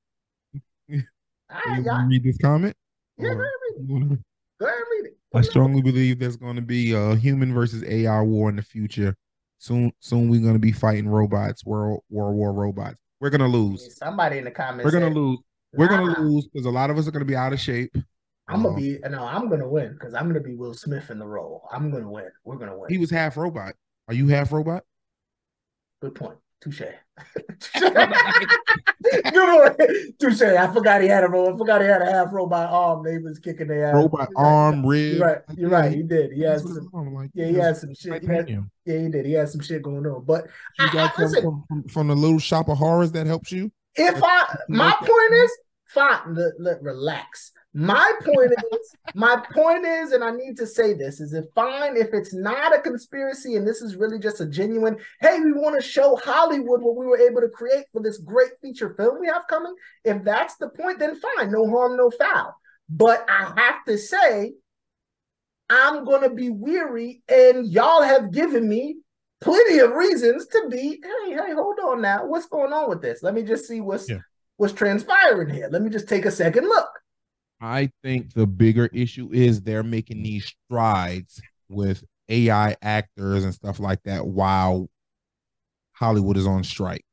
[0.90, 1.04] You
[1.50, 2.08] right, y'all.
[2.08, 2.76] read this comment?
[3.18, 3.40] Yeah, go ahead,
[3.80, 4.20] read it.
[4.60, 5.18] Go ahead, read it.
[5.34, 9.16] I strongly believe there's going to be a human versus AI war in the future.
[9.60, 13.00] Soon, soon we're going to be fighting robots, world World War robots.
[13.22, 13.98] We're going to lose.
[13.98, 14.84] Somebody in the comments.
[14.86, 15.40] We're going to lose.
[15.74, 17.60] We're going to lose because a lot of us are going to be out of
[17.60, 17.96] shape.
[18.48, 21.18] I'm gonna Um, be no, I'm gonna win because I'm gonna be Will Smith in
[21.20, 21.68] the role.
[21.72, 22.30] I'm gonna win.
[22.44, 22.90] We're gonna win.
[22.92, 23.74] He was half robot.
[24.08, 24.84] Are you half robot?
[26.02, 26.38] Good point.
[26.62, 26.82] Touche.
[27.74, 30.20] Good point.
[30.20, 30.42] Touche.
[30.42, 33.04] I forgot he had a ro- I forgot he had a half robot arm.
[33.04, 33.96] They was kicking their ass.
[33.96, 35.18] Robot arm, rib.
[35.18, 35.42] You're right.
[35.58, 35.92] You're right.
[35.92, 36.32] He did.
[36.34, 37.14] He what some.
[37.14, 38.22] like, Yeah, he had some shit.
[38.22, 39.26] He had, yeah, he did.
[39.26, 40.24] He had some shit going on.
[40.26, 40.48] But
[40.80, 41.42] You got I- listen.
[41.44, 43.72] from, from, from the little shop of horrors that helps you.
[43.96, 45.52] if I, my point is,
[45.88, 46.34] fine.
[46.36, 47.52] Let, let relax.
[47.78, 51.98] My point is, my point is, and I need to say this: is it fine
[51.98, 54.96] if it's not a conspiracy and this is really just a genuine?
[55.20, 58.52] Hey, we want to show Hollywood what we were able to create for this great
[58.62, 59.76] feature film we have coming.
[60.06, 61.52] If that's the point, then fine.
[61.52, 62.56] No harm, no foul.
[62.88, 64.54] But I have to say,
[65.70, 69.00] I'm gonna be weary, and y'all have given me
[69.42, 71.02] plenty of reasons to be.
[71.04, 72.26] Hey, hey, hold on now.
[72.26, 73.22] What's going on with this?
[73.22, 74.20] Let me just see what's Yeah.
[74.56, 75.68] what's transpiring here.
[75.70, 76.88] Let me just take a second look.
[77.62, 83.80] I think the bigger issue is they're making these strides with AI actors and stuff
[83.80, 84.90] like that while
[85.94, 87.04] Hollywood is on strike.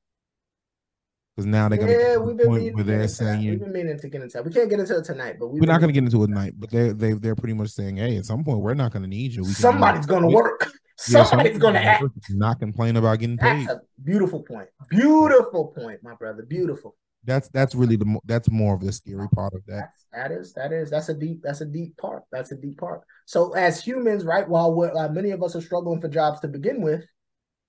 [1.36, 3.72] Because now they're gonna Yeah, to we've been point meaning where they're saying We've been
[3.72, 4.45] meaning to get into that.
[4.45, 6.55] We can't get into it tonight, but we've we're not gonna get into it tonight,
[6.59, 9.32] but they they they're pretty much saying, hey, at some point we're not gonna need
[9.32, 9.43] you.
[9.43, 10.70] We Somebody's gonna we- work.
[11.09, 12.05] yeah, Somebody's gonna act.
[12.30, 13.70] Not complain about getting That's paid.
[13.76, 14.68] a beautiful point.
[14.90, 16.43] Beautiful point, my brother.
[16.43, 16.97] Beautiful.
[17.24, 19.90] That's that's really the that's more of the scary part of that.
[20.12, 22.24] That's, that is that is that's a deep that's a deep part.
[22.32, 23.02] That's a deep part.
[23.26, 24.48] So as humans, right?
[24.48, 27.04] While we're, uh, many of us are struggling for jobs to begin with,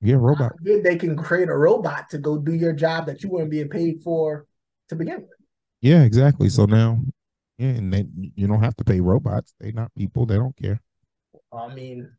[0.01, 0.53] Yeah, robot.
[0.57, 3.69] Forbid they can create a robot to go do your job that you weren't being
[3.69, 4.47] paid for
[4.89, 5.37] to begin with.
[5.81, 6.49] Yeah, exactly.
[6.49, 6.99] So now,
[7.57, 9.53] yeah, and they you don't have to pay robots.
[9.59, 10.25] They're not people.
[10.25, 10.81] They don't care.
[11.51, 12.09] I mean,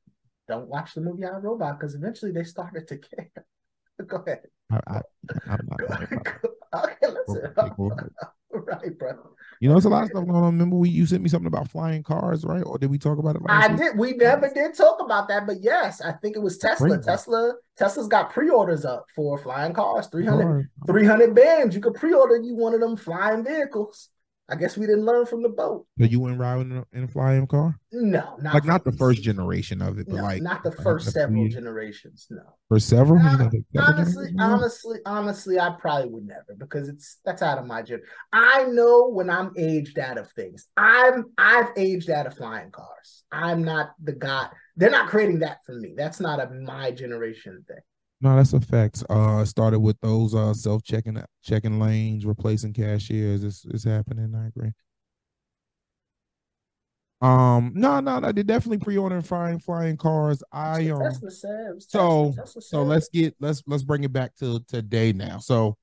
[0.49, 3.31] don't watch the movie I Robot because eventually they started to care.
[4.07, 4.43] Go ahead.
[4.71, 5.01] I, I,
[5.49, 7.53] I'm not Go, go- okay, listen.
[8.51, 9.13] right, bro.
[9.61, 10.53] You know, it's a lot of stuff going on.
[10.53, 12.63] Remember, we you sent me something about flying cars, right?
[12.63, 13.79] Or did we talk about it I week?
[13.79, 13.99] did.
[13.99, 16.89] We never did talk about that, but yes, I think it was Tesla.
[16.89, 17.03] Crazy.
[17.03, 17.55] Tesla.
[17.77, 20.07] Tesla's got pre-orders up for flying cars.
[20.09, 20.65] 300, Cars.
[20.87, 21.75] 300 bands.
[21.75, 24.09] You could pre-order you one of them flying vehicles.
[24.49, 25.87] I guess we didn't learn from the boat.
[25.99, 27.79] So you went riding in a, a flying car?
[27.93, 31.07] No, not like not the first generation of it, but No, like not the first
[31.07, 32.27] the several generations.
[32.29, 32.43] No.
[32.69, 33.19] for several.
[33.23, 37.57] You gonna take several honestly, honestly, honestly, I probably would never because it's that's out
[37.57, 38.03] of my gen.
[38.33, 40.67] I know when I'm aged out of things.
[40.77, 43.25] I'm I've aged out of flying cars.
[43.33, 44.49] I'm not the guy.
[44.77, 45.95] They're not creating that for me.
[45.97, 47.79] That's not a my generation thing.
[48.25, 49.05] No, that's a fact.
[49.11, 53.45] Uh, started with those uh self checking checking lanes, replacing cashiers.
[53.45, 54.35] It's it's happening.
[54.35, 54.73] I agree.
[57.21, 58.33] Um, no, no, no.
[58.33, 60.43] They're definitely pre-ordering flying flying cars.
[60.51, 62.33] I um, Tesla it so.
[62.35, 65.37] Tesla so let's get let's let's bring it back to today now.
[65.37, 65.77] So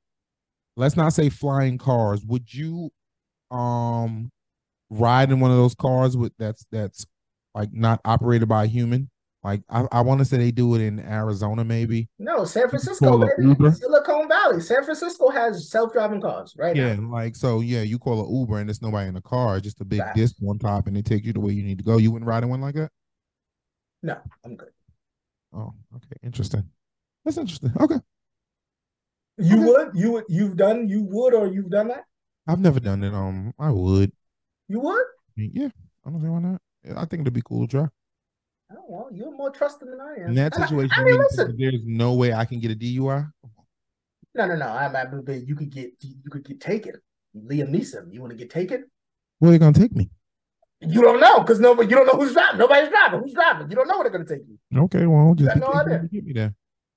[0.76, 2.26] let's not say flying cars.
[2.26, 2.90] Would you
[3.52, 4.32] um
[4.90, 7.06] ride in one of those cars with that's that's
[7.54, 9.12] like not operated by a human?
[9.44, 12.08] Like I, I want to say they do it in Arizona, maybe.
[12.20, 13.72] No, San Francisco, baby.
[13.72, 14.62] Silicon Valley.
[14.62, 17.10] San Francisco has self-driving cars right Yeah, now.
[17.12, 17.60] like so.
[17.62, 20.36] Yeah, you call an Uber and there's nobody in the car, just a big disc
[20.48, 21.98] on top, and it takes you to where you need to go.
[21.98, 22.92] You wouldn't ride in one like that?
[24.04, 24.70] No, I'm good.
[25.54, 26.70] Oh, okay, interesting.
[27.26, 27.72] That's interesting.
[27.80, 28.00] Okay,
[29.38, 29.66] You Okay.
[29.66, 29.90] would?
[29.96, 30.24] You would?
[30.30, 30.88] You've done?
[30.88, 32.06] You would or you've done that?
[32.48, 33.14] I've never done it.
[33.14, 34.12] Um, I would.
[34.68, 35.06] You would?
[35.36, 35.70] Yeah,
[36.06, 36.62] I don't see why not.
[36.96, 37.88] I think it'd be cool to try.
[38.78, 40.30] Oh, well, you're more trusting than I am.
[40.30, 41.56] In that situation, I mean, listen.
[41.58, 43.30] there's no way I can get a DUI.
[44.34, 44.68] No, no, no.
[44.68, 44.94] I'm,
[45.24, 46.94] but you could get you could get taken.
[47.36, 48.86] Liam Neeson, you want to get taken?
[49.40, 50.10] Where are they gonna take me?
[50.82, 52.60] You don't know because nobody you don't know who's driving.
[52.60, 53.20] Nobody's driving.
[53.22, 53.70] Who's driving?
[53.70, 54.84] You don't know where they're gonna take you.
[54.84, 56.02] Okay, well, just no idea.
[56.04, 56.54] you get me there.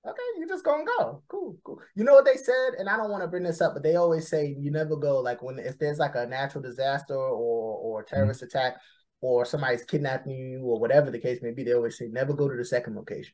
[0.06, 1.22] Okay, you just gonna go.
[1.28, 1.78] Cool, cool.
[1.94, 3.96] You know what they said, and I don't want to bring this up, but they
[3.96, 8.00] always say you never go like when if there's like a natural disaster or or
[8.00, 8.56] a terrorist mm-hmm.
[8.56, 8.76] attack
[9.24, 11.64] or somebody's kidnapping you or whatever the case may be.
[11.64, 13.32] They always say never go to the second location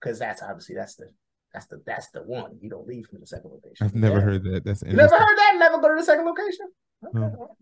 [0.00, 1.10] because that's obviously that's the
[1.52, 3.84] that's the that's the one you don't leave from the second location.
[3.86, 4.22] I've never Yeah.
[4.24, 4.64] heard that.
[4.64, 5.56] That's never heard that?
[5.58, 6.66] Never go to the second location.
[7.06, 7.18] Okay.
[7.18, 7.54] No.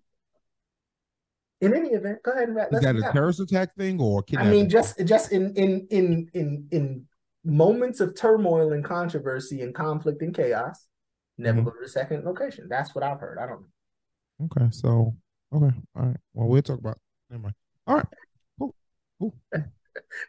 [1.62, 2.72] In any event, go ahead and wrap.
[2.72, 6.68] Is that a terrorist attack thing or I mean, just just in in in in
[6.70, 7.06] in
[7.44, 10.86] moments of turmoil and controversy and conflict and chaos,
[11.38, 11.64] never Mhm.
[11.64, 12.68] go to the second location.
[12.68, 13.38] That's what I've heard.
[13.38, 14.46] I don't know.
[14.46, 14.70] okay.
[14.70, 15.16] So
[15.52, 16.16] okay, all right.
[16.34, 16.98] Well, we'll talk about.
[17.30, 17.54] Never mind.
[17.86, 18.06] All right.
[18.58, 18.74] Cool.
[19.18, 19.34] Cool.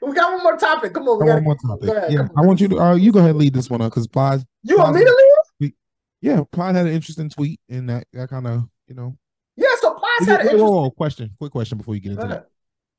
[0.02, 0.94] We got one more topic.
[0.94, 1.90] Come on, we One gotta more topic.
[1.90, 2.78] Ahead, yeah, I want you to.
[2.80, 4.46] Uh, you go ahead and lead this one up because Plies.
[4.64, 5.74] You want me to leave?
[6.22, 9.18] Yeah, Plies had an interesting tweet, and that that kind of you know.
[9.58, 9.68] Yeah.
[9.82, 11.32] So Plies had it, an wait, interest- whoa, whoa, question.
[11.38, 12.48] Quick question before you get into that.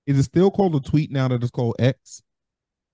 [0.06, 2.22] Is it still called a tweet now that it's called X?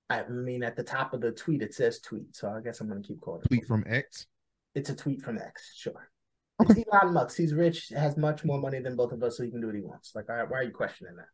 [0.09, 2.89] I mean, at the top of the tweet it says tweet, so I guess I'm
[2.89, 3.49] gonna keep calling it.
[3.49, 4.27] Tweet from X.
[4.75, 5.73] It's a tweet from X.
[5.75, 6.11] Sure.
[6.61, 7.37] It's Elon Musk.
[7.37, 9.77] He's rich, has much more money than both of us, so he can do what
[9.77, 10.13] he wants.
[10.15, 11.27] Like, right, why are you questioning that?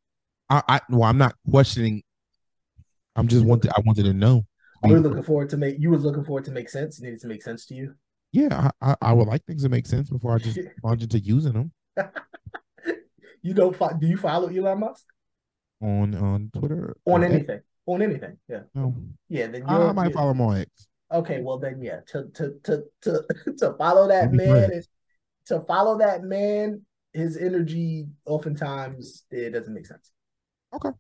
[0.49, 2.03] I, I well, I'm not questioning.
[3.16, 3.71] I'm just wanted.
[3.77, 4.47] I wanted to know.
[4.83, 5.77] We're looking forward to make.
[5.79, 6.99] You was looking forward to make sense.
[6.99, 7.95] It needed to make sense to you.
[8.33, 11.18] Yeah, I, I, I would like things to make sense before I just plunge into
[11.18, 11.73] using them
[13.43, 15.05] You don't fo- do you follow Elon Musk
[15.83, 17.35] on on Twitter on or X.
[17.35, 17.61] anything?
[17.87, 18.37] On anything?
[18.49, 18.95] Yeah, No,
[19.29, 19.47] yeah.
[19.49, 20.87] Then I, might follow him on X.
[21.11, 22.01] Okay, well then, yeah.
[22.09, 23.25] To to to to
[23.59, 24.89] to follow that man is
[25.51, 26.82] to follow that man.
[27.12, 30.12] His energy oftentimes it doesn't make sense.
[30.72, 30.90] Okay.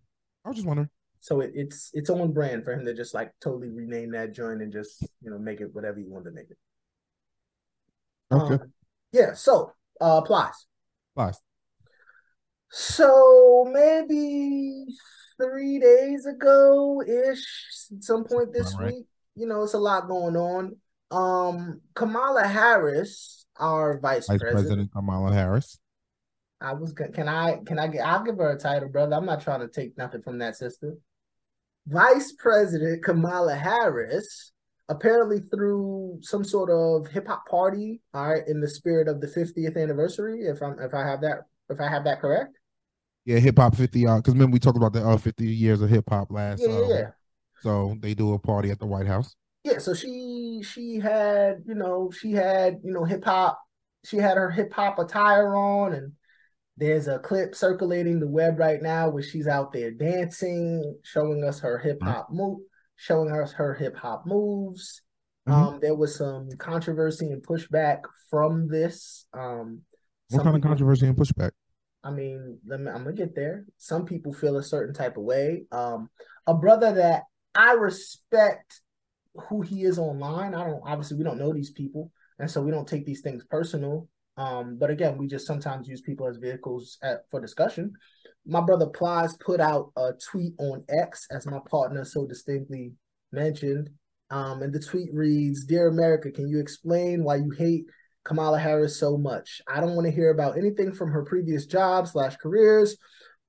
[0.44, 0.90] I was just wondering.
[1.20, 4.62] So it, it's it's on brand for him to just like totally rename that joint
[4.62, 6.58] and just you know make it whatever you want to make it.
[8.32, 8.72] Okay, Um,
[9.12, 9.34] yeah.
[9.34, 10.66] So uh, applies.
[11.14, 11.38] Plies.
[12.70, 14.86] So maybe
[15.40, 17.44] three days ago ish,
[18.00, 18.94] some point this right.
[18.94, 19.06] week.
[19.36, 20.76] You know, it's a lot going on.
[21.10, 24.66] Um, Kamala Harris our vice, Vice president.
[24.66, 25.78] President Kamala Harris.
[26.60, 29.14] I was can I can I get I'll give her a title, brother.
[29.14, 30.96] I'm not trying to take nothing from that sister.
[31.86, 34.52] Vice President Kamala Harris
[34.88, 39.26] apparently threw some sort of hip hop party, all right, in the spirit of the
[39.26, 40.42] 50th anniversary.
[40.42, 42.58] If I'm if I have that if I have that correct.
[43.24, 44.06] Yeah, hip hop fifty.
[44.06, 46.60] Uh, because remember we talked about the uh, fifty years of hip hop last.
[46.60, 47.10] Yeah, yeah, um, yeah.
[47.60, 49.34] So they do a party at the White House.
[49.62, 53.60] Yeah, so she she had, you know, she had, you know, hip hop,
[54.04, 56.12] she had her hip hop attire on, and
[56.76, 61.60] there's a clip circulating the web right now where she's out there dancing, showing us
[61.60, 62.60] her hip hop move,
[62.96, 65.02] showing us her hip hop moves.
[65.46, 65.52] Mhm.
[65.52, 69.26] Um, there was some controversy and pushback from this.
[69.32, 69.82] Um,
[70.30, 71.50] What kind of controversy and pushback?
[72.02, 73.66] I mean, let me, I'm gonna get there.
[73.76, 75.66] Some people feel a certain type of way.
[75.70, 76.08] Um,
[76.46, 78.80] a brother that I respect
[79.34, 80.54] who he is online.
[80.54, 83.44] I don't obviously we don't know these people, and so we don't take these things
[83.50, 84.08] personal.
[84.36, 87.92] Um, but again, we just sometimes use people as vehicles at, for discussion.
[88.46, 92.92] My brother Plies put out a tweet on X, as my partner so distinctly
[93.32, 93.90] mentioned.
[94.30, 97.84] Um, and the tweet reads, "Dear America, can you explain why you hate
[98.24, 99.60] Kamala Harris so much.
[99.66, 102.96] I don't want to hear about anything from her previous jobs slash careers.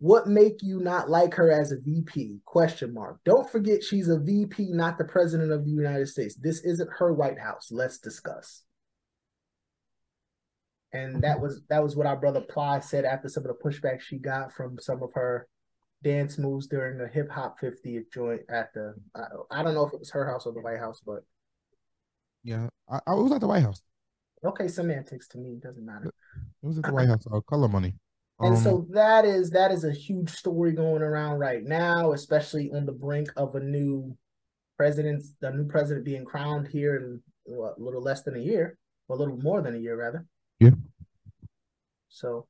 [0.02, 2.40] What make you not like her as a VP?
[2.44, 3.20] Question mark.
[3.24, 6.34] Don't forget she's a VP, not the president of the United States.
[6.34, 7.68] This isn't her White House.
[7.72, 8.64] Let's discuss.
[10.92, 14.02] And that was that was what our brother Plies said after some of the pushback
[14.02, 15.48] she got from some of her
[16.04, 19.94] dance moves during the hip hop 50th joint at the I, I don't know if
[19.94, 21.20] it was her house or the White House, but
[22.44, 23.84] Yeah, I, I was at the White House.
[24.44, 26.08] okay, semantics to me doesn't matter.
[26.08, 27.24] It was at the White House.
[27.32, 27.94] Uh, color money.
[28.42, 32.72] And Um, so that is that is a huge story going around right now, especially
[32.72, 34.18] on the brink of a new
[34.78, 38.78] president, the new president being crowned here in what, a little less than a year,
[39.08, 40.26] or a little more than a year rather.
[40.60, 40.72] Yeah.
[42.10, 42.48] So,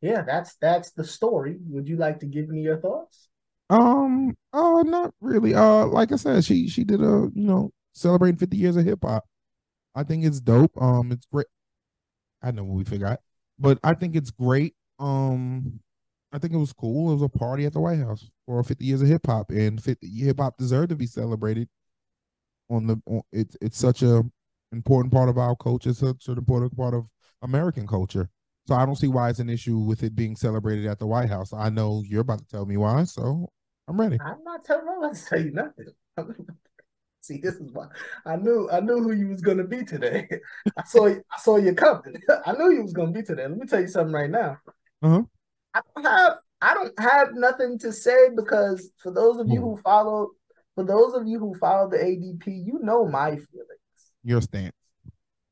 [0.00, 1.58] yeah, that's that's the story.
[1.68, 3.28] Would you like to give me your thoughts?
[3.68, 5.54] Um, uh, not really.
[5.54, 9.00] Uh, like I said, she she did a you know celebrating 50 years of hip
[9.02, 9.24] hop.
[9.94, 10.72] I think it's dope.
[10.80, 11.46] Um, it's great.
[12.42, 13.20] I know what we forgot,
[13.58, 14.74] but I think it's great.
[15.00, 15.80] Um,
[16.32, 17.10] I think it was cool.
[17.10, 19.82] It was a party at the White House for 50 years of hip hop, and
[19.82, 21.68] 50 hip hop deserved to be celebrated.
[22.68, 24.22] On the, on, it's it's such a
[24.70, 27.06] important part of our culture, such an important part of
[27.42, 28.28] American culture.
[28.68, 31.28] So I don't see why it's an issue with it being celebrated at the White
[31.28, 31.52] House.
[31.52, 33.50] I know you're about to tell me why, so
[33.88, 34.18] I'm ready.
[34.24, 35.86] I'm not telling I'm to tell you nothing.
[37.22, 37.86] See, this is why
[38.24, 40.28] I knew I knew who you was gonna be today.
[40.78, 42.14] I saw I saw you coming.
[42.46, 43.48] I knew you was gonna be today.
[43.48, 44.58] Let me tell you something right now.
[45.02, 45.22] Uh-huh.
[45.74, 46.32] I don't have
[46.62, 49.66] I don't have nothing to say because for those of you Hmm.
[49.66, 50.30] who follow
[50.74, 54.12] for those of you who follow the ADP, you know my feelings.
[54.22, 54.72] Your stance.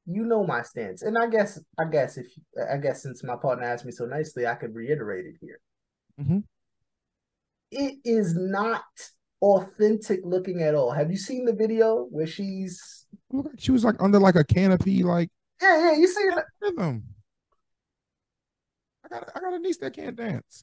[0.06, 1.02] You know my stance.
[1.02, 2.26] And I guess I guess if
[2.70, 5.60] I guess since my partner asked me so nicely, I could reiterate it here.
[6.20, 6.38] Mm-hmm.
[7.70, 8.84] It is not
[9.40, 10.90] authentic looking at all.
[10.90, 13.06] Have you seen the video where she's
[13.58, 15.30] she was like under like a canopy, like
[15.62, 16.44] yeah, yeah, you see it.
[16.60, 17.02] rhythm.
[19.10, 20.62] I got I got a niece that can't dance.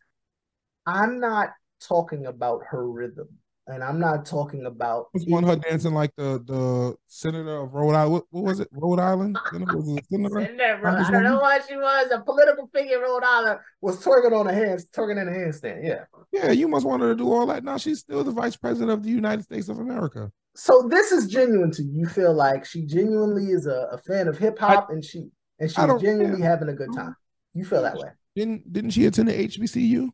[0.85, 1.49] I'm not
[1.81, 3.27] talking about her rhythm.
[3.67, 7.95] And I'm not talking about Was one her dancing like the the senator of Rhode
[7.95, 8.11] Island?
[8.13, 8.67] What, what was it?
[8.71, 9.39] Rhode Island?
[9.51, 9.77] Senator?
[9.77, 10.45] Was it senator?
[10.45, 12.11] Senator, I don't know what she was.
[12.11, 15.83] A political figure in Rhode Island was twerking on a hand, twerking in a handstand.
[15.83, 16.03] Yeah.
[16.31, 17.63] Yeah, you must want her to do all that.
[17.63, 20.31] Now she's still the vice president of the United States of America.
[20.55, 22.01] So this is genuine to you.
[22.01, 25.29] You feel like she genuinely is a, a fan of hip hop and she
[25.59, 27.15] and she's don't- genuinely having a good time.
[27.55, 28.09] You feel that way.
[28.36, 30.09] Didn't didn't she attend the HBCU?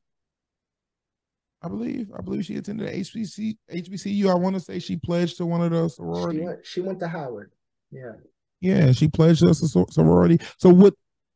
[1.63, 2.11] I believe.
[2.17, 4.29] I believe she attended the HBC HBCU.
[4.29, 5.89] I want to say she pledged to one of the
[6.31, 7.51] She went she went to Howard.
[7.91, 8.13] Yeah.
[8.61, 10.39] Yeah, she pledged us a sorority.
[10.57, 10.93] So what?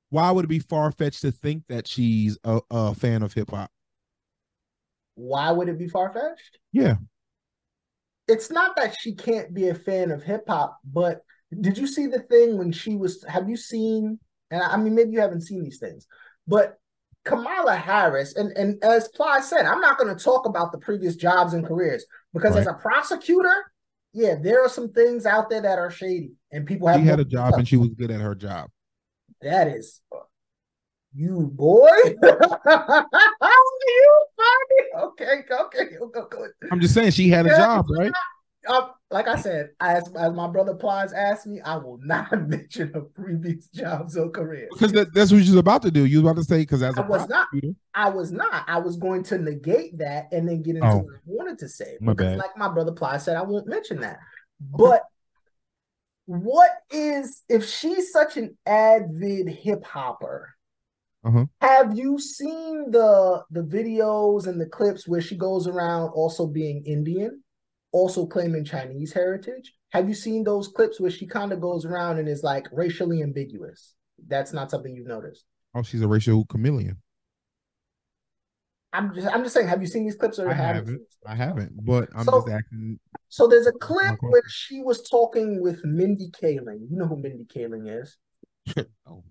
[0.10, 3.50] Why would it be far fetched to think that she's a, a fan of hip
[3.50, 3.72] hop?
[5.16, 6.60] Why would it be far fetched?
[6.72, 6.96] Yeah,
[8.28, 11.22] It's not that she can't be a fan of hip hop, but
[11.62, 14.20] did you see the thing when she was have you seen
[14.52, 16.08] and I mean maybe you haven't seen these things,
[16.48, 16.80] but
[17.24, 21.16] Kamala Harris, and, and as Plies said, I'm not going to talk about the previous
[21.16, 23.72] jobs and careers because as a prosecutor,
[24.14, 27.20] yeah, there are some things out there that are shady, and people have she had
[27.20, 28.70] a job and she was good at her job.
[29.42, 30.02] That is
[31.16, 31.90] you, boy.
[32.06, 32.16] you
[34.36, 34.82] funny.
[34.98, 36.48] Okay, okay, go, go, go.
[36.72, 38.12] I'm just saying she had a job, right?
[39.12, 43.02] Like I said, as as my brother Plies asked me, I will not mention a
[43.02, 46.06] previous jobs or career Because that, that's what she was about to do.
[46.06, 47.48] You was about to say because as a I was not.
[47.94, 48.66] I was not.
[48.68, 50.98] I was going to negate that and then get into Oh.
[50.98, 51.98] what I wanted to say.
[52.02, 52.38] My because bad.
[52.40, 54.20] like my brother Plies said, I won't mention that.
[54.60, 55.04] But
[56.26, 60.56] what is if she's such an avid hip hopper?
[61.24, 61.46] Uh-huh.
[61.62, 66.84] Have you seen the the videos and the clips where she goes around also being
[66.86, 67.42] Indian,
[68.00, 69.74] also claiming Chinese heritage?
[69.94, 73.24] Have you seen those clips where she kind of goes around and is like racially
[73.24, 73.96] ambiguous?
[74.28, 75.46] That's not something you've noticed.
[75.74, 76.98] Oh, she's a racial chameleon.
[78.92, 80.86] I'm just I'm just saying, have you seen these clips or I haven't?
[80.88, 81.02] haven't.
[81.26, 83.00] I haven't, but I'm So- just acting.
[83.30, 86.82] So there's a clip where she was talking with Mindy Kaling.
[86.90, 88.18] You know who Mindy Kaling is?
[89.08, 89.24] oh,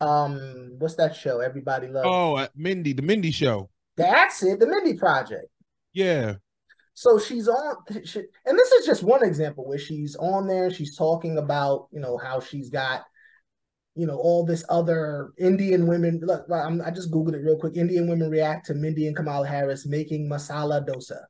[0.00, 1.40] Um, what's that show?
[1.40, 2.06] Everybody loves.
[2.10, 3.70] oh uh, Mindy, the Mindy Show.
[3.96, 5.46] That's it, the Mindy Project.
[5.92, 6.34] Yeah.
[6.94, 10.70] So she's on, she, and this is just one example where she's on there.
[10.70, 13.02] She's talking about, you know, how she's got,
[13.96, 16.20] you know, all this other Indian women.
[16.22, 17.76] Look, I'm, I just googled it real quick.
[17.76, 21.20] Indian women react to Mindy and Kamala Harris making masala dosa.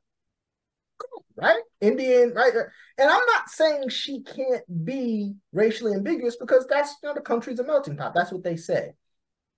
[0.97, 1.61] Cool, Right?
[1.81, 2.53] Indian, right?
[2.97, 7.59] And I'm not saying she can't be racially ambiguous because that's you know the country's
[7.59, 8.13] a melting pot.
[8.15, 8.93] That's what they say.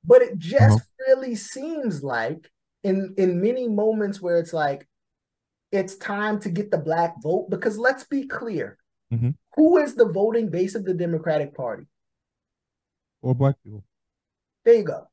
[0.03, 1.05] But it just Uh-huh.
[1.07, 2.49] really seems like
[2.83, 4.87] in in many moments where it's like
[5.71, 8.77] it's time to get the black vote because let's be clear
[9.11, 9.35] Mhm.
[9.55, 11.85] who is the voting base of the democratic party
[13.21, 13.83] Or black people.
[14.65, 15.07] there you go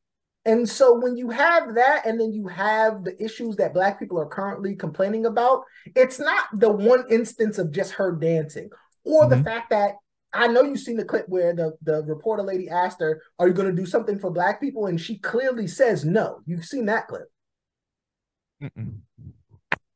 [0.46, 4.18] and so when you have that and then you have the issues that black people
[4.18, 5.62] are currently complaining about
[5.96, 8.70] it's not the one instance of just her dancing
[9.04, 9.44] or the Mhm.
[9.44, 9.96] fact that
[10.36, 13.54] I know you've seen the clip where the, the reporter lady asked her, Are you
[13.54, 14.86] going to do something for black people?
[14.86, 16.40] And she clearly says no.
[16.44, 17.30] You've seen that clip.
[18.60, 18.98] Mm-mm.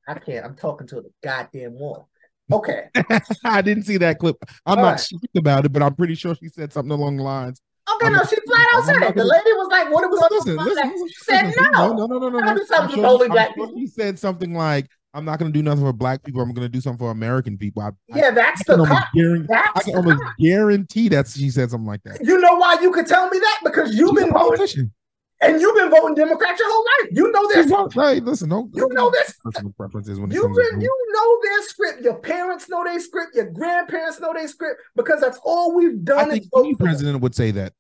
[0.09, 0.44] I can't.
[0.44, 2.09] I'm talking to the goddamn wall.
[2.50, 2.84] Okay.
[3.44, 4.36] I didn't see that clip.
[4.64, 5.00] I'm All not right.
[5.00, 7.61] sure about it, but I'm pretty sure she said something along the lines.
[7.94, 9.14] Okay, I'm no, she flat out said it.
[9.14, 11.92] The lady was like, "What are we going Listen, listen, listen, She said no.
[11.94, 12.54] no, no, no, no, no.
[12.56, 13.80] do something sure- only black sure people.
[13.80, 16.40] She said something like, "I'm not going to do nothing for black people.
[16.42, 19.04] I'm going to do something for American people." I, I, Yeah, that's I the cut.
[19.14, 19.52] guarantee.
[19.54, 22.22] I That's can almost guarantee that she said something like that.
[22.22, 23.61] You know why you could tell me that?
[23.64, 24.92] Because you've She's been voting politician.
[25.41, 27.11] And you've been voting Democrat your whole life.
[27.12, 27.66] You know this.
[27.66, 29.34] not- Hey, listen, don't, You know this.
[29.45, 32.03] personal preferences when it You comes to been, you know their script.
[32.03, 33.34] Your parents know their script.
[33.36, 36.30] Your grandparents know their script because that's all we've I done.
[36.30, 36.86] think is vote any for them.
[36.86, 37.72] president would say that.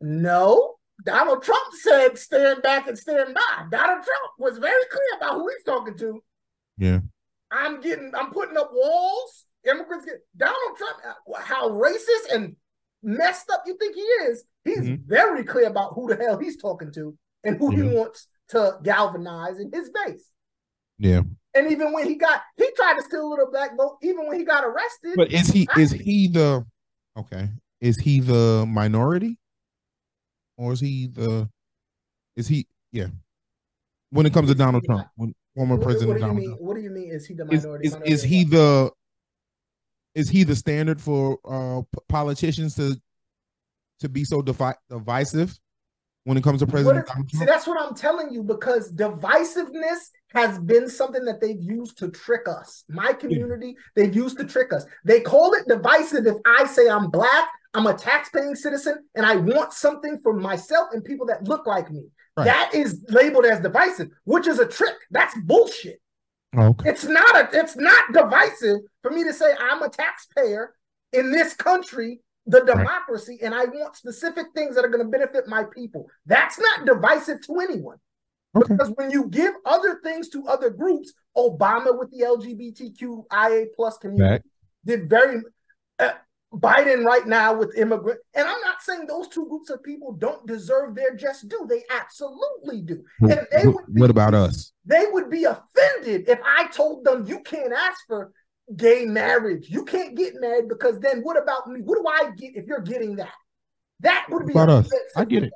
[0.00, 0.74] No,
[1.04, 3.64] Donald Trump said stand back and stand by.
[3.70, 6.22] Donald Trump was very clear about who he's talking to.
[6.78, 7.00] Yeah.
[7.50, 9.44] I'm getting, I'm putting up walls.
[9.64, 12.56] Immigrants get Donald Trump, uh, how racist and
[13.02, 14.44] messed up you think he is.
[14.64, 15.00] He's Mhm.
[15.06, 17.84] very clear about who the hell he's talking to and who Yeah.
[17.84, 20.30] he wants to galvanize in his base.
[20.98, 21.22] Yeah.
[21.54, 23.98] And even when he got, he tried to steal a little black vote.
[24.02, 26.64] Even when he got arrested, But is he is he the
[27.16, 27.48] okay?
[27.80, 29.38] Is he the minority?
[30.56, 31.48] Or is he the
[32.36, 33.08] is he yeah.
[34.10, 36.48] When it comes to Donald Trump, when former what, President what do you Donald mean?
[36.50, 36.62] Trump.
[36.62, 37.10] What do you mean?
[37.10, 37.86] Is he the minority?
[37.86, 38.90] is, minority is he the
[40.16, 43.00] is he the standard for uh politicians to
[44.00, 45.56] to be so divi- divisive
[46.24, 50.58] when it comes to President Donald see, that's what I'm telling you because divisiveness has
[50.58, 52.82] been something that they've used to trick us.
[52.88, 54.84] My community, they've used to trick us.
[55.04, 59.36] They call it divisive if I say I'm black, I'm a tax-paying citizen, and I
[59.36, 62.02] want something for myself and people that look like me.
[62.36, 62.46] Right.
[62.46, 64.96] That is labeled as divisive, which is a trick.
[65.12, 66.00] That's bullshit.
[66.54, 66.90] Oh, okay.
[66.90, 70.74] It's not a it's not divisive for me to say I'm a taxpayer
[71.12, 75.48] in this country, the democracy, and I want specific things that are going to benefit
[75.48, 76.08] my people.
[76.26, 77.98] That's not divisive to anyone.
[78.56, 78.72] Okay.
[78.72, 84.44] Because when you give other things to other groups, Obama with the LGBTQIA plus community
[84.84, 85.42] did very
[85.98, 86.12] uh,
[86.52, 90.46] Biden right now with immigrant, and I'm not saying those two groups of people don't
[90.46, 91.66] deserve their just due.
[91.68, 93.04] They absolutely do.
[93.20, 94.72] And they would be What about us?
[94.84, 98.32] they would be offended if I told them you can't ask for
[98.76, 99.68] gay marriage.
[99.68, 101.80] You can't get married because then what about me?
[101.82, 103.34] What do I get if you're getting that?
[104.00, 104.90] That would be about us?
[105.16, 105.52] I get it.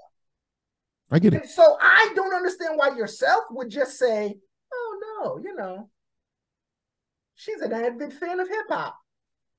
[1.10, 1.42] I get it.
[1.42, 4.38] And so I don't understand why yourself would just say,
[4.72, 5.88] "Oh no, you know,
[7.36, 8.96] she's an avid fan of hip hop."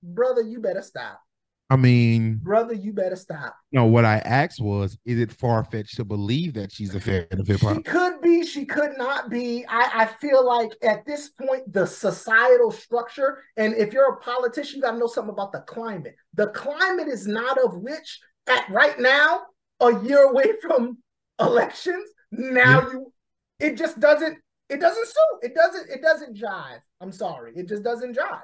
[0.03, 1.21] Brother, you better stop.
[1.69, 3.55] I mean, Brother, you better stop.
[3.71, 7.27] no, what I asked was, is it far fetched to believe that she's a fan
[7.31, 7.85] of hip She hop?
[7.85, 9.65] could be, she could not be.
[9.69, 14.77] I, I feel like at this point, the societal structure, and if you're a politician,
[14.77, 16.15] you got to know something about the climate.
[16.33, 19.43] The climate is not of which, at right now,
[19.79, 20.97] a year away from
[21.39, 23.13] elections, now you,
[23.59, 24.37] it just doesn't,
[24.67, 25.39] it doesn't suit.
[25.43, 26.79] It doesn't, it doesn't jive.
[26.99, 27.53] I'm sorry.
[27.55, 28.41] It just doesn't jive.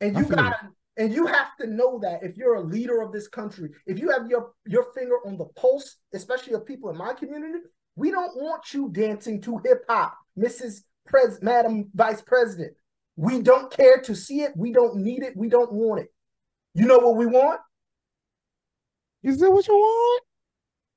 [0.00, 3.28] And you gotta, and you have to know that if you're a leader of this
[3.28, 7.12] country, if you have your your finger on the pulse, especially of people in my
[7.12, 7.58] community,
[7.96, 10.82] we don't want you dancing to hip hop, Mrs.
[11.06, 12.72] Pres, Madam Vice President.
[13.16, 14.52] We don't care to see it.
[14.56, 15.36] We don't need it.
[15.36, 16.08] We don't want it.
[16.74, 17.60] You know what we want?
[19.22, 20.22] Is that what you want?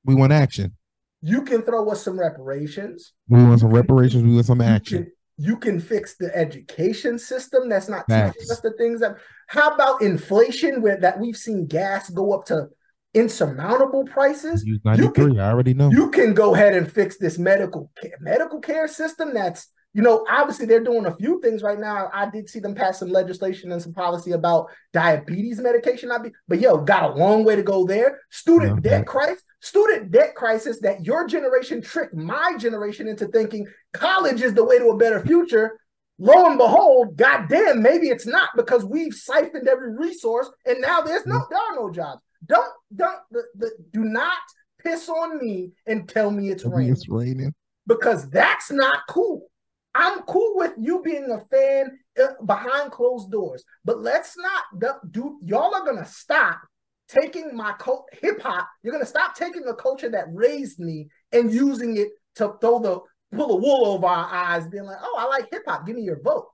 [0.06, 0.76] We want action.
[1.22, 3.14] You can throw us some reparations.
[3.28, 4.24] We want some reparations.
[4.24, 5.12] We want some You action.
[5.38, 9.18] You can fix the education system that's not teaching us the things that.
[9.48, 12.70] How about inflation, where that we've seen gas go up to
[13.14, 14.64] insurmountable prices?
[14.66, 15.92] Use You can I already know.
[15.92, 20.26] you can go ahead and fix this medical care, medical care system that's you know
[20.30, 23.72] obviously they're doing a few things right now i did see them pass some legislation
[23.72, 27.62] and some policy about diabetes medication I be, but yo got a long way to
[27.62, 33.28] go there student debt crisis student debt crisis that your generation tricked my generation into
[33.28, 35.80] thinking college is the way to a better future
[36.20, 41.26] lo and behold goddamn maybe it's not because we've siphoned every resource and now there's
[41.26, 44.38] no there are no jobs don't don't the, the, do not
[44.84, 47.54] piss on me and tell me it's raining It's raining.
[47.88, 49.48] because that's not cool.
[49.96, 55.10] I'm cool with you being a fan uh, behind closed doors, but let's not do-
[55.12, 55.40] do.
[55.46, 56.60] Y'all are gonna stop
[57.08, 58.68] taking my cult hip hop.
[58.82, 63.00] You're gonna stop taking a culture that raised me and using it to throw the
[63.36, 65.86] pull the wool over our eyes, being like, "Oh, I like hip hop.
[65.86, 66.48] Give me your vote."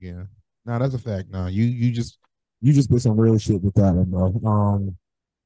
[0.00, 0.24] Yeah.
[0.64, 1.30] No, that's a fact.
[1.30, 2.18] No, you you just
[2.60, 4.50] you just put some real shit with that one, bro.
[4.50, 4.96] Um,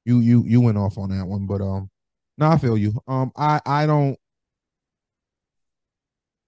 [0.04, 1.90] you you you went off on that one, but um,
[2.38, 2.92] no, I feel you.
[3.06, 4.18] Um, I I don't.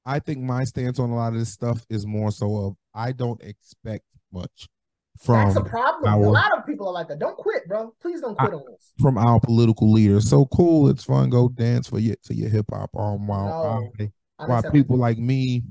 [0.07, 3.13] I think my stance on a lot of this stuff is more so of I
[3.13, 4.69] don't expect much
[5.27, 6.13] That's a problem.
[6.13, 7.19] our- a lot of people are like that.
[7.19, 7.95] Don't quit, bro.
[8.03, 8.93] Please don't quit on us.
[9.01, 10.29] from our political leaders.
[10.29, 11.31] So cool, it's fun.
[11.31, 12.91] Go dance for your to your hip hop.
[12.97, 14.05] Um, while No.
[14.39, 15.63] I- while people like me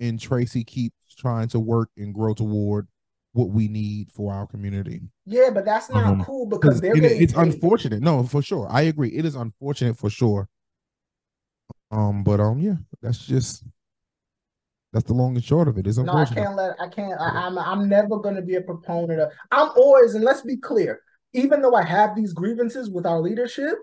[0.00, 2.86] and Tracy keep trying to work and grow toward
[3.32, 5.00] what we need for our community.
[5.24, 7.52] yeah, but that's not Um, cool because they're it- it's paid.
[7.54, 8.00] unfortunate.
[8.02, 8.68] No, for sure.
[8.70, 9.08] I agree.
[9.10, 10.48] It is unfortunate for sure.
[11.90, 13.64] Um, but um, yeah, that's just
[14.94, 15.86] that's the long and short of it.
[15.86, 19.20] It's No, I can't let I can't I, I'm I'm never gonna be a proponent
[19.20, 21.00] of I'm always and let's be clear,
[21.32, 23.74] even though I have these grievances with our leadership,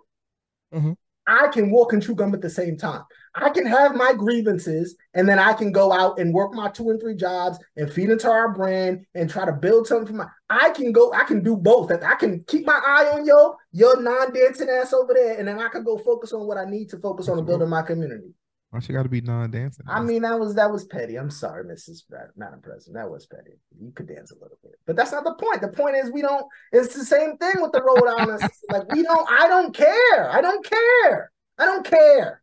[0.74, 0.96] Mhm.
[1.28, 3.04] I can walk and chew gum at the same time.
[3.36, 6.90] I can have my grievances and then I can go out and work my two
[6.90, 10.28] and three jobs and feed into our brand and try to build something for my
[10.50, 11.92] I can go, I can do both.
[11.92, 15.70] I can keep my eye on yo, your non-dancing ass over there, and then I
[15.70, 18.34] can go focus on what I need to focus on and building my community.
[18.72, 19.86] Why she got to be non-dancing?
[19.86, 21.18] I mean, that was that was petty.
[21.18, 22.04] I'm sorry, Mrs.
[22.38, 22.96] Madam President.
[22.96, 23.52] That was petty.
[23.78, 25.60] You could dance a little bit, but that's not the point.
[25.62, 26.46] The point is we don't.
[26.72, 28.42] It's the same thing with the Rhode Island.
[28.70, 29.30] like we don't.
[29.30, 30.32] I don't care.
[30.32, 31.32] I don't care.
[31.60, 32.42] I don't care.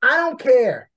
[0.00, 0.90] I don't care.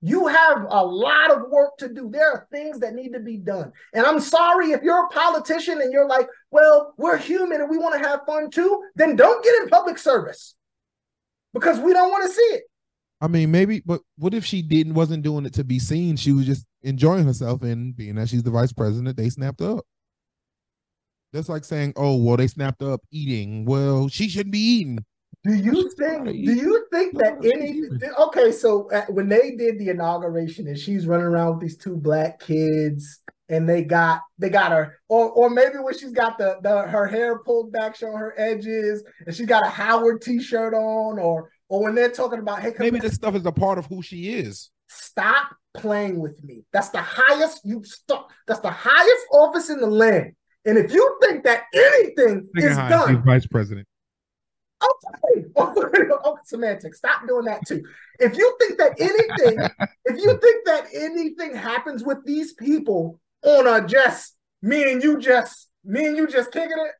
[0.00, 2.08] You have a lot of work to do.
[2.10, 3.72] There are things that need to be done.
[3.92, 7.76] And I'm sorry if you're a politician and you're like, well, we're human and we
[7.76, 10.54] want to have fun too, then don't get in public service
[11.52, 12.62] because we don't want to see it.
[13.20, 16.16] I mean, maybe, but what if she didn't wasn't doing it to be seen?
[16.16, 19.84] She was just enjoying herself, and being that she's the vice president, they snapped up.
[21.32, 25.04] That's like saying, "Oh, well, they snapped up eating." Well, she shouldn't be eating.
[25.44, 26.24] Do you She's think?
[26.24, 27.82] Do you think that any?
[28.18, 31.96] Okay, so uh, when they did the inauguration and she's running around with these two
[31.96, 36.58] black kids, and they got they got her, or or maybe when she's got the
[36.62, 41.18] the her hair pulled back, showing her edges, and she got a Howard T-shirt on,
[41.18, 44.02] or or when they're talking about, hey, Maybe this stuff is a part of who
[44.02, 44.70] she is.
[44.88, 46.64] stop playing with me.
[46.72, 48.30] That's the highest you stop.
[48.46, 50.32] That's the highest office in the land.
[50.64, 53.86] And if you think that anything is done, vice president.
[54.82, 55.44] Okay.
[55.56, 56.98] oh, semantics.
[56.98, 57.82] Stop doing that too.
[58.18, 59.58] If you think that anything,
[60.04, 65.18] if you think that anything happens with these people on a just me and you
[65.18, 66.92] just me and you just kicking it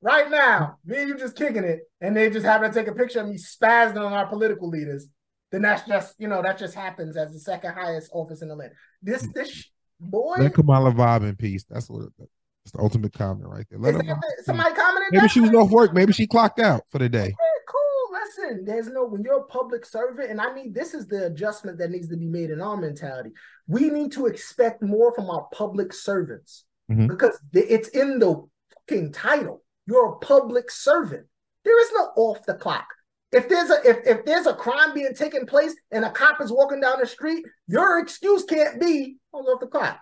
[0.00, 2.94] right now, me and you just kicking it, and they just happen to take a
[2.94, 5.06] picture of me spazzing on our political leaders,
[5.52, 8.56] then that's just you know that just happens as the second highest office in the
[8.56, 8.72] land.
[9.02, 10.36] This this boy.
[10.38, 11.64] Let Kamala vibe in peace.
[11.68, 12.08] That's what.
[12.18, 13.78] That's the ultimate comment right there.
[13.78, 15.12] Let that- somebody commented.
[15.12, 15.30] Maybe that?
[15.30, 15.94] she was off work.
[15.94, 17.24] Maybe she clocked out for the day.
[17.24, 17.34] Okay,
[17.66, 18.12] cool.
[18.12, 21.78] Listen, there's no when you're a public servant, and I mean this is the adjustment
[21.78, 23.30] that needs to be made in our mentality.
[23.66, 27.08] We need to expect more from our public servants Mhm.
[27.08, 28.46] because it's in the
[28.88, 29.62] fucking title.
[29.90, 31.26] You're a public servant.
[31.64, 32.86] There is no off the clock.
[33.32, 36.52] If there's a if, if there's a crime being taken place and a cop is
[36.52, 39.98] walking down the street, your excuse can't be I was off the clock.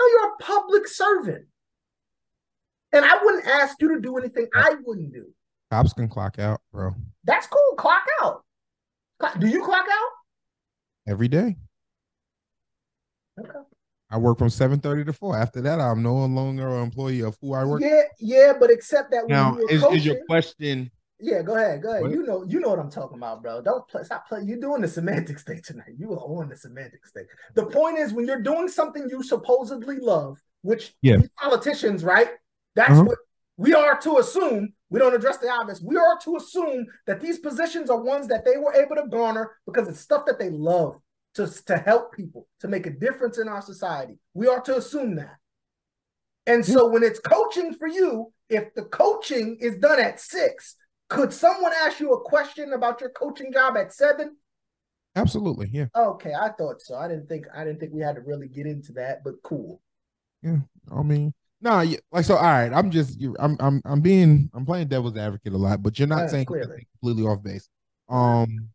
[0.00, 1.44] No, you're a public servant.
[2.92, 5.26] And I wouldn't ask you to do anything I wouldn't do.
[5.70, 6.94] Cops can clock out, bro,
[7.24, 7.76] That's cool.
[7.76, 8.44] Clock out.
[9.38, 10.10] Do you clock out?
[11.06, 11.56] every day.
[13.38, 13.58] Okay.
[14.14, 15.36] I work from seven thirty to four.
[15.36, 17.82] After that, I'm no longer an employee of who I work.
[17.82, 21.42] Yeah, yeah, but except that when Now, you were is, coaching, is your question Yeah,
[21.42, 22.02] go ahead, go ahead.
[22.02, 22.12] What?
[22.12, 23.60] You know, you know what I'm talking about, bro.
[23.60, 24.46] Don't play, stop playing.
[24.46, 25.94] You're doing the semantics thing tonight.
[25.98, 27.24] You are on the semantics thing.
[27.54, 31.16] The point is, when you're doing something you supposedly love, which Yeah.
[31.36, 32.30] politicians, right?
[32.76, 33.04] That's Uh-huh.
[33.04, 33.18] what
[33.56, 34.74] we are to assume.
[34.90, 35.80] We don't address the obvious.
[35.82, 39.50] We are to assume that these positions are ones that they were able to garner
[39.66, 41.00] because it's stuff that they love
[41.34, 44.18] to, to help people, to make a difference in our society.
[44.34, 45.36] We are to assume that.
[46.46, 50.76] And so when it's coaching for you, if the coaching is done at six,
[51.08, 54.36] could someone ask you a question about your coaching job at seven?
[55.16, 55.86] Absolutely, yeah.
[55.96, 56.96] Okay, I thought so.
[56.96, 59.80] I didn't think I didn't think we had to really get into that, but cool.
[60.42, 60.58] Yeah.
[60.94, 62.36] I mean, no, yeah, like so.
[62.36, 65.98] All right, I'm just, I'm, I'm, I'm being, I'm playing devil's advocate a lot, but
[65.98, 67.68] you're not Yeah, saying completely off base.
[68.08, 68.68] Um,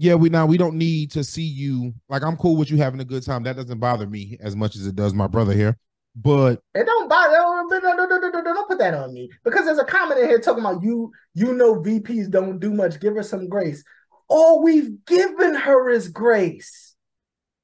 [0.00, 1.92] yeah, we now we don't need to see you.
[2.08, 3.42] Like, I'm cool with you having a good time.
[3.42, 5.76] That doesn't bother me as much as it does my brother here.
[6.16, 7.36] But It don't bother.
[7.36, 10.38] No, no, no, no, don't put that on me because there's a comment in here
[10.40, 11.12] talking about you.
[11.34, 12.98] You know, VPs don't do much.
[12.98, 13.84] Give her some grace.
[14.26, 16.96] All we've given her is grace.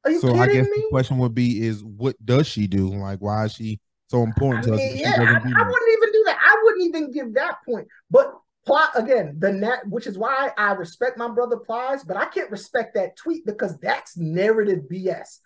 [0.04, 0.82] Are you so I kidding guess me?
[0.82, 2.94] the question would be: Is what does she do?
[2.94, 4.78] Like, why is she so important I to us?
[4.78, 6.38] mean, yeah, I, I wouldn't even do that.
[6.38, 7.88] I wouldn't even give that point.
[8.10, 8.30] But
[8.66, 12.50] plot again, the net, which is why I respect my brother Plies, but I can't
[12.50, 15.38] respect that tweet because that's narrative BS.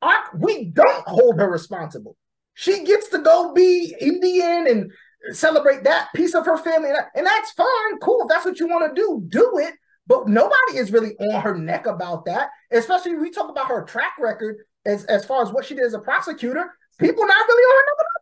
[0.00, 2.16] I, we don't hold her responsible.
[2.54, 4.92] She gets to go be Indian and
[5.34, 8.22] celebrate that piece of her family, and that's fine, cool.
[8.22, 9.74] If that's what you want to do, do it.
[10.06, 12.48] But nobody is really on her neck about that.
[12.72, 15.94] Especially we talk about her track record as, as far as what she did as
[15.94, 16.72] a prosecutor.
[16.98, 18.19] People not really on her neck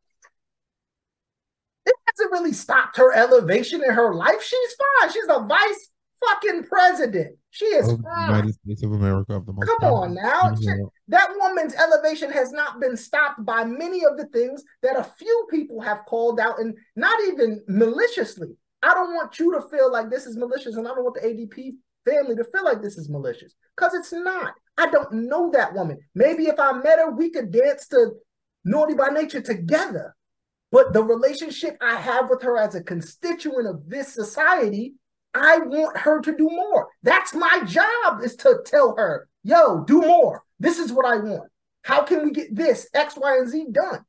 [2.19, 4.43] hasn't really stopped her elevation in her life.
[4.43, 5.13] She's fine.
[5.13, 5.91] She's a vice
[6.25, 7.37] fucking president.
[7.51, 8.29] She is the fine.
[8.31, 10.41] United States of America of the most Come on now.
[10.43, 10.81] country in the Shit.
[10.81, 10.93] world.
[11.09, 15.47] That woman's elevation has not been stopped by many of the things that a few
[15.51, 18.49] people have called out, and not even maliciously.
[18.83, 21.27] I don't want you to feel like this is malicious, and I don't want the
[21.29, 21.73] ADP
[22.05, 24.55] family to feel like this is malicious because it's not.
[24.77, 25.99] I don't know that woman.
[26.15, 28.13] Maybe if I met her, we could dance to
[28.65, 30.15] Naughty by Nature together.
[30.71, 34.95] But the relationship I have with her as a constituent of this society,
[35.35, 36.89] I want her to do more.
[37.03, 40.43] That's my job is to tell her, yo, do more.
[40.61, 41.51] This is what I want.
[41.83, 44.05] How can we get this X, Y, and Z done?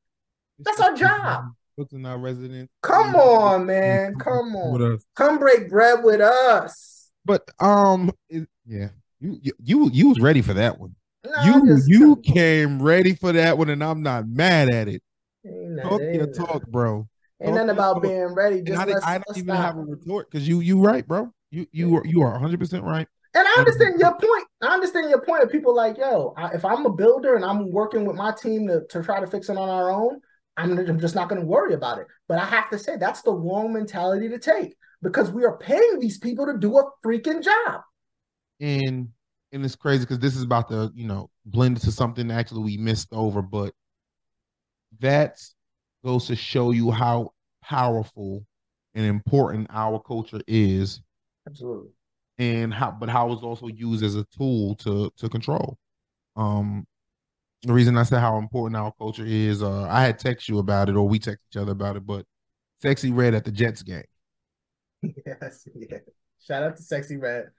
[0.59, 1.43] That's our job.
[1.77, 2.69] Books in our residence.
[2.83, 4.15] Come on, man.
[4.15, 4.71] Come on.
[5.15, 7.09] Come break bread with us.
[7.23, 8.89] But um, it- yeah,
[9.19, 10.95] you you you you was ready for that one.
[11.25, 11.31] No,
[11.63, 15.01] you you came ready for that one, and I'm not mad at it.
[15.79, 17.07] Ain't Talk your talk, bro.
[17.41, 18.61] Ain't nothing about being ready.
[18.61, 19.65] Just I, let's, I don't even stop.
[19.65, 21.31] have a retort because you you right, bro.
[21.51, 23.07] You you are you are 100 percent right.
[23.33, 24.47] And I understand your point.
[24.61, 27.71] I understand your point of people like, yo, I, if I'm a builder and I'm
[27.71, 30.19] working with my team to, to try to fix it on our own,
[30.57, 32.07] I'm, I'm just not going to worry about it.
[32.27, 35.99] But I have to say, that's the wrong mentality to take because we are paying
[35.99, 37.81] these people to do a freaking job.
[38.59, 39.09] and
[39.51, 42.77] and it's crazy because this is about to you know blend into something actually we
[42.77, 43.73] missed over, but
[44.99, 45.39] that
[46.03, 47.33] goes to show you how
[47.63, 48.45] powerful
[48.95, 51.01] and important our culture is,
[51.47, 51.89] Absolutely.
[52.37, 55.77] and how but how it's also used as a tool to to control.
[56.35, 56.85] Um,
[57.63, 60.89] the reason I said how important our culture is, uh, I had text you about
[60.89, 62.25] it, or we text each other about it, but
[62.83, 64.03] Sexyy Red at the Jets game.
[65.25, 65.99] Yes, yeah.
[66.45, 67.49] Shout out to Sexyy Red.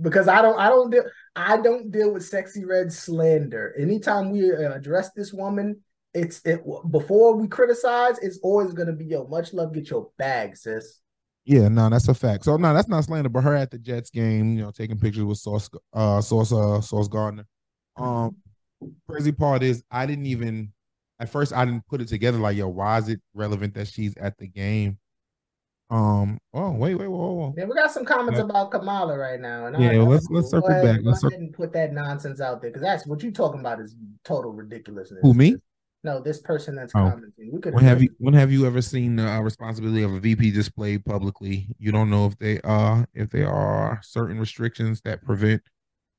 [0.00, 1.04] Because I don't I don't deal
[1.36, 3.74] I don't deal with Sexyy Red slander.
[3.78, 5.80] Anytime we uh, address this woman,
[6.14, 10.56] it's it before we criticize, it's always gonna be yo, much love, get your bag,
[10.56, 11.00] sis.
[11.44, 12.44] Yeah, no, that's a fact.
[12.44, 15.24] So no, that's not slander, but her at the Jets game, you know, taking pictures
[15.24, 17.46] with Sauce, uh, Sauce, uh, Sauce Gardner.
[17.96, 18.36] Um,
[19.08, 20.72] crazy part is I didn't even
[21.18, 22.38] at first I didn't put it together.
[22.38, 24.98] Like, yo, why is it relevant that she's at the game?
[25.90, 27.54] Um, oh wait, wait, whoa, whoa.
[27.56, 28.44] Yeah, we got some comments Yeah.
[28.44, 29.66] about Kamala right now.
[29.66, 31.00] And Yeah, I, let's- let's circle ahead, back.
[31.04, 33.94] Let's ahead and put that nonsense out there because that's what you're talking about is
[34.24, 35.20] total ridiculousness.
[35.22, 35.56] Who, me?
[36.04, 37.10] No, this person that's Oh.
[37.10, 37.50] commenting.
[37.52, 40.20] We could When have you when have you ever seen the uh, responsibility of a
[40.20, 41.68] VP displayed publicly?
[41.78, 45.62] You don't know if they uh if there are certain restrictions that prevent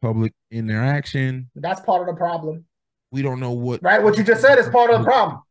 [0.02, 1.50] public interaction.
[1.56, 2.66] That's part of the problem.
[3.12, 4.02] We don't know what Right?
[4.02, 5.42] What you just said is part of the problem.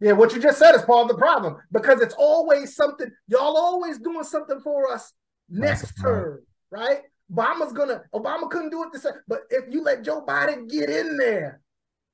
[0.00, 3.10] Yeah, what you just said is part of the problem because it's always something.
[3.28, 5.12] Y'all always doing something for us
[5.48, 6.00] next That's a fact.
[6.02, 7.00] term, right?
[7.32, 8.02] Obama's gonna.
[8.14, 11.60] Obama couldn't do it same, but if you let Joe Biden get in there,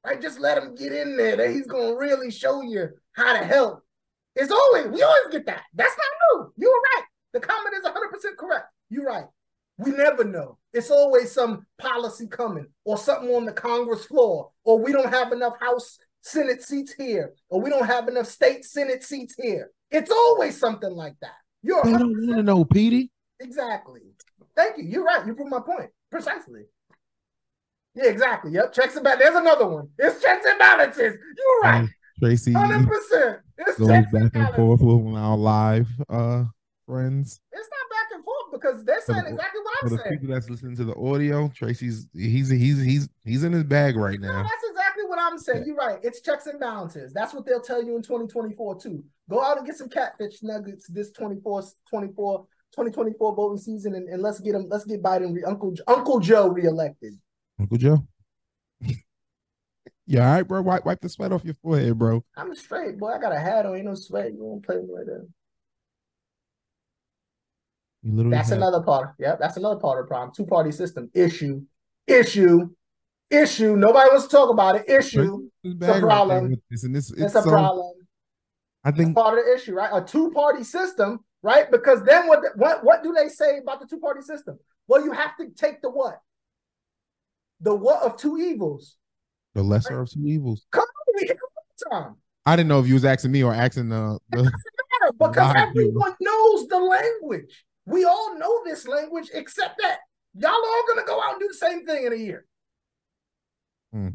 [0.05, 0.20] right?
[0.20, 1.36] Just let him get in there.
[1.36, 3.82] That he's gonna really show you how to help.
[4.34, 5.62] It's always we always get that.
[5.74, 6.53] That's not new.
[6.57, 7.07] You were right.
[7.32, 8.66] The comment is 100 percent correct.
[8.90, 9.26] You're right.
[9.78, 10.59] We never know.
[10.72, 15.32] It's always some policy coming or something on the Congress floor, or we don't have
[15.32, 19.70] enough House Senate seats here, or we don't have enough state Senate seats here.
[19.90, 21.34] It's always something like that.
[21.62, 23.11] You're 100% don't want to know, Petey.
[23.40, 24.00] Exactly.
[24.57, 24.84] Thank you.
[24.84, 25.26] You're right.
[25.26, 26.62] You proved my point precisely.
[27.95, 28.53] Yeah, exactly.
[28.53, 28.72] Yep.
[28.72, 29.26] Checks and balances.
[29.28, 29.88] There's another one.
[29.99, 31.14] It's checks and balances.
[31.36, 31.80] You're right.
[31.80, 33.38] Um, Tracy Hundred percent.
[33.59, 34.57] It's goes checks back and balances.
[34.57, 36.45] forth with our live uh
[36.86, 37.40] friends.
[37.53, 40.18] It's not back and forth because they're saying the- exactly what I'm the saying.
[40.20, 44.20] people that's listening to the audio, Tracy's he's he's he's he's in his bag right
[44.20, 44.28] now.
[44.28, 45.64] No, that's exactly what I'm saying.
[45.66, 45.99] You're right.
[46.03, 47.12] It's checks and balances.
[47.12, 49.05] That's what they'll tell you in 2024 too.
[49.28, 52.38] Go out and get some catfish nuggets this 24, 24,
[52.72, 54.66] 2024 voting season, and, and let's get them.
[54.70, 57.14] Let's get Biden, re- Uncle Uncle Joe reelected.
[57.61, 58.07] Uncle Joe.
[60.07, 60.62] yeah, all right, bro.
[60.62, 62.24] Wipe wipe the sweat off your forehead, bro.
[62.36, 63.09] I'm straight, boy.
[63.12, 63.76] I got a hat on.
[63.76, 64.32] Ain't no sweat.
[64.32, 65.28] You won't play me like that.
[68.03, 69.14] You literally That's have- another part.
[69.18, 70.32] Yep, that's another part of the problem.
[70.34, 71.62] Two party system issue,
[72.07, 72.70] issue,
[73.30, 73.76] issue.
[73.76, 74.88] Nobody wants to talk about it.
[74.90, 75.48] Issue.
[75.62, 76.57] It's a bag right there problem.
[76.70, 77.94] this, and it's, it's It's a so- problem.
[78.84, 79.90] I That's think part of the issue, right?
[79.92, 81.70] A two party system, right?
[81.70, 82.40] Because then what?
[82.57, 82.82] What?
[82.82, 84.59] What do they say about the two party system?
[84.88, 86.18] Well, you have to take the what?
[87.62, 88.96] The what of two evils?
[89.54, 90.66] the lesser of two evils.
[90.70, 92.16] Come on, we hear it all time.
[92.46, 96.14] I didn't know if you was asking me or asking the, the matter because everyone
[96.20, 97.64] knows the language.
[97.86, 99.98] We all know this language, except that
[100.34, 102.46] y'all all gonna go out and do the same thing in a year.
[103.92, 104.08] Hmm.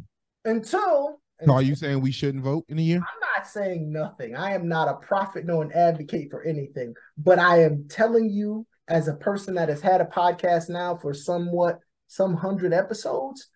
[0.44, 2.98] Until So are you saying we shouldn't vote in a year?
[2.98, 4.36] I'm not saying nothing.
[4.36, 8.66] I am not a prophet nor an advocate for anything, but I am telling you,
[8.90, 13.48] as a person that has had a podcast now for somewhat some hundred episodes,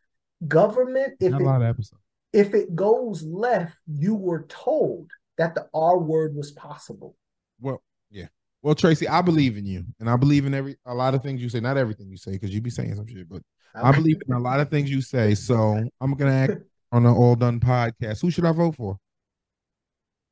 [0.48, 2.02] government, if Not a it lot of episodes.
[2.34, 7.16] if it goes left, you were told that the R word was possible.
[7.60, 8.28] Well, yeah.
[8.62, 11.42] Well, Tracy, I believe in you, and I believe in every a lot of things
[11.42, 11.60] you say.
[11.60, 13.42] Not everything you say, because you be saying some shit, but
[13.74, 15.34] I believe in a lot of things you say.
[15.36, 16.54] So I'm gonna act
[16.92, 18.22] on the All Done podcast.
[18.22, 18.98] Who should I vote for?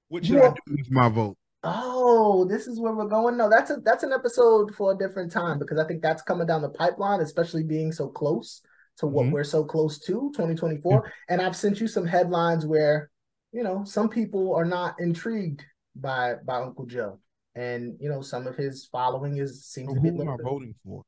[0.09, 1.37] What should I do with my vote?
[1.63, 3.35] Oh, this is where we're going.
[3.35, 6.47] No, that's a that's an episode for a different time because I think that's coming
[6.47, 8.61] down the pipeline, especially being so close
[8.97, 9.31] to what Mhm.
[9.33, 11.11] we're so close to, 2024.
[11.27, 13.09] And I've sent you some headlines where,
[13.51, 17.19] you know, some people are not intrigued by by Uncle Joe.
[17.55, 20.37] And you know, some of his following is seems So to be who am I
[20.37, 21.03] voting for?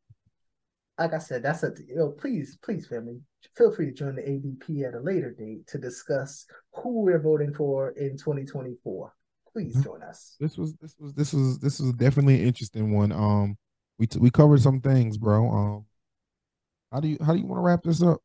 [0.99, 3.21] like I said, that's a you know, please, please, family,
[3.55, 7.53] feel free to join the ADP at a later date to discuss who we're voting
[7.53, 9.13] for in 2024.
[9.53, 9.83] Please Mhm.
[9.83, 10.35] join us.
[10.39, 13.11] This was this was this was this was definitely an interesting one.
[13.11, 13.57] Um,
[13.99, 15.49] we t- we covered some things, bro.
[15.49, 15.85] Um,
[16.91, 18.21] how do you how do you want to wrap this up?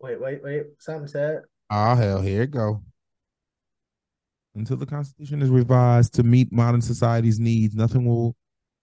[0.00, 0.66] Wait, wait, wait.
[0.78, 1.42] Something said.
[1.70, 2.82] Ah, hell, here it go.
[4.54, 8.36] Until the Constitution is revised to meet modern society's needs, nothing will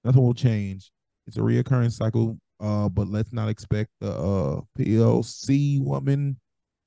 [0.03, 0.91] nothing will change.
[1.28, 6.39] It's a reoccurring cycle, uh, but let's not expect the uh PLC woman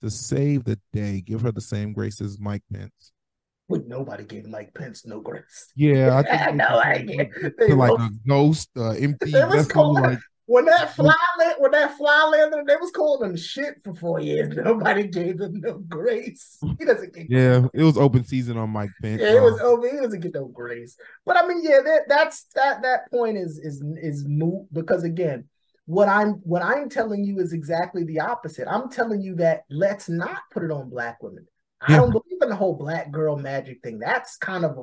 [0.02, 1.22] to save the day.
[1.22, 3.12] Give her the same grace as Mike Pence.
[3.68, 5.72] Would nobody gave Mike Pence no grace?
[5.76, 6.82] Yeah, I think no.
[7.58, 11.56] They to like a ghost, uh, empty It was vessel, like when that fly land,
[11.58, 14.48] when that fly landed, they was calling him shit for four years.
[14.56, 16.56] Nobody gave him no grace.
[16.78, 19.20] He doesn't get yeah, it was open season on Mike Pence.
[19.20, 19.90] Yeah, it was Um, over.
[19.90, 20.96] He doesn't get no grace.
[21.26, 25.44] But I mean, yeah, that that's that that point is is is moot because again,
[25.84, 28.66] what I'm what I'm telling you is exactly the opposite.
[28.68, 31.46] I'm telling you that let's not put it on black women.
[31.80, 31.98] I Yeah.
[31.98, 33.98] don't believe in the whole black girl magic thing.
[33.98, 34.82] That's kind of a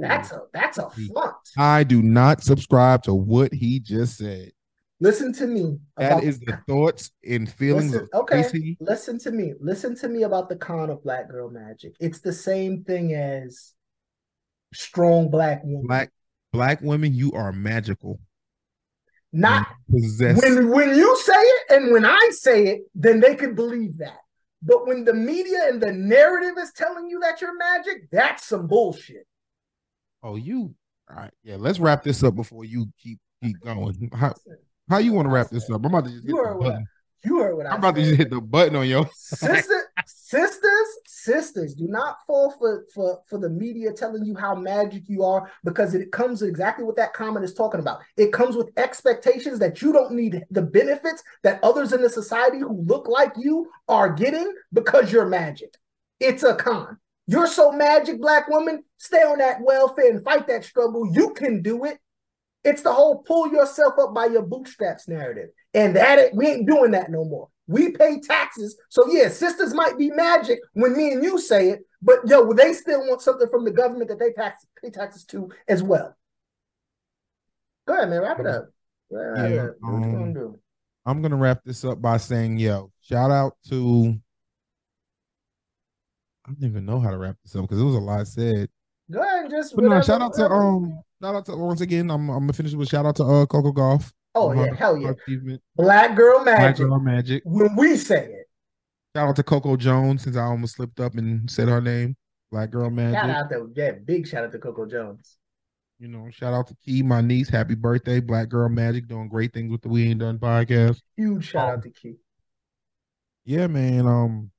[0.00, 1.06] that's a that's a Hmm.
[1.12, 1.36] front.
[1.56, 4.52] I do not subscribe to what he just said.
[5.00, 5.78] Listen to me.
[5.96, 8.42] That is the thoughts and feelings Listen, of okay.
[8.42, 8.76] Tracy.
[8.80, 9.54] Listen to me.
[9.60, 11.94] Listen to me about the con of black girl magic.
[12.00, 13.74] It's the same thing as
[14.74, 15.86] strong black woman.
[15.86, 16.10] Black
[16.52, 18.20] black women, you are magical.
[19.32, 23.98] Not when when you say it and when I say it, then they can believe
[23.98, 24.18] that.
[24.62, 28.66] But when the media and the narrative is telling you that you're magic, that's some
[28.66, 29.26] bullshit.
[30.22, 30.74] oh, you.
[31.10, 31.56] All right, yeah.
[31.56, 34.10] Let's wrap this up before you keep keep going.
[34.12, 34.34] How
[34.90, 35.80] how you want to wrap this up?
[35.84, 36.86] I'm about to just hit You the heard what button.
[37.24, 39.08] You heard what I I'm about to just hit the button on your.
[39.14, 39.87] Sister,
[40.28, 45.22] sisters, sisters, do not fall for, for for the media telling you how magic you
[45.22, 48.00] are because it comes exactly what that comment is talking about.
[48.16, 52.58] It comes with expectations that you don't need the benefits that others in the society
[52.58, 55.74] who look like you are getting because you're magic.
[56.20, 56.98] It's a con.
[57.26, 58.84] You're so magic, black woman.
[58.98, 61.10] Stay on that welfare and fight that struggle.
[61.10, 61.98] You can do it.
[62.64, 65.50] It's the whole pull yourself up by your bootstraps narrative.
[65.72, 67.48] And that we ain't doing that no more.
[67.68, 68.76] We pay taxes.
[68.88, 72.72] So yeah, sisters might be magic when me and you say it, but yo, they
[72.72, 76.16] still want something from the government that they tax, pay taxes to as well.
[77.86, 78.22] Go ahead, man.
[78.22, 78.70] Wrap it up.
[79.10, 80.58] Yeah, you um, gonna do?
[81.06, 84.18] I'm gonna wrap this up by saying, yo, shout out to.
[86.46, 88.68] I don't even know how to wrap this up because it was a lot said.
[89.10, 89.74] Go ahead and just.
[89.76, 92.10] But no, shout out to um, shout out to once again.
[92.10, 94.12] I'm I'm gonna finish with shout out to uh Coco Gauff.
[94.34, 95.60] Oh yeah, hell yeah, Achievement.
[95.76, 96.86] Black Girl Black Magic.
[96.86, 97.42] Girl Magic.
[97.44, 98.48] When we say it,
[99.16, 102.14] Shout out to Coco Jones since I almost slipped up and said her name.
[102.52, 103.18] Black Girl Magic.
[103.18, 105.36] shout out to yeah, big shout out to Coco Jones.
[105.98, 107.48] You know, shout out to Key, my niece.
[107.48, 111.00] Happy birthday, Black Girl Magic, doing great things with the We Ain't Done podcast.
[111.16, 111.72] Huge shout Oh.
[111.72, 112.14] out to Key.
[113.44, 114.06] Yeah, man.
[114.06, 114.50] Um,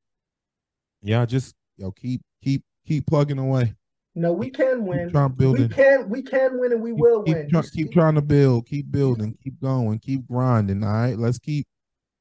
[1.02, 3.76] yeah, just yo keep keep keep plugging away.
[4.20, 5.06] No, we can win.
[5.06, 5.70] Keep trying We building.
[5.70, 7.50] can we can win and we will keep, win.
[7.50, 10.84] try- Just keep trying to build, keep building, keep going, keep grinding.
[10.84, 11.66] All right, let's keep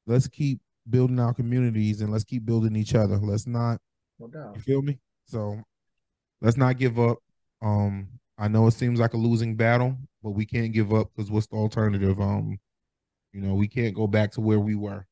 [0.07, 3.17] let's keep building our communities and let's keep building each other.
[3.17, 3.79] Let's not
[4.19, 4.55] No doubt.
[4.55, 4.97] You feel me?
[5.25, 5.61] So
[6.41, 7.17] let's not give up.
[7.61, 8.07] Um,
[8.37, 11.47] I know it seems like a losing battle, but we can't give up because what's
[11.47, 12.21] the alternative?
[12.21, 12.57] Um,
[13.33, 15.05] you know, we can't go back to where we were.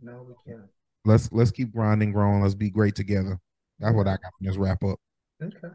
[0.00, 0.66] No, we can't.
[1.04, 2.42] Let's let's keep grinding, growing.
[2.42, 3.40] Let's be great together.
[3.80, 4.98] That's what I got from this wrap up.
[5.42, 5.74] Okay.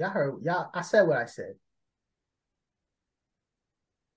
[0.00, 1.56] Y'all heard y'all I said what I said.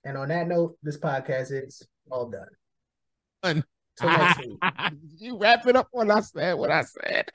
[0.05, 2.47] And on that note, this podcast is all done.
[3.43, 3.65] Done.
[3.99, 4.10] Till
[5.18, 7.27] you wrap it up when I said what I said.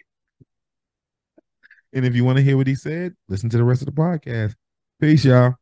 [1.93, 3.93] And if you want to hear what he said, listen to the rest of the
[3.93, 4.55] podcast.
[4.99, 5.55] Peace, y'all.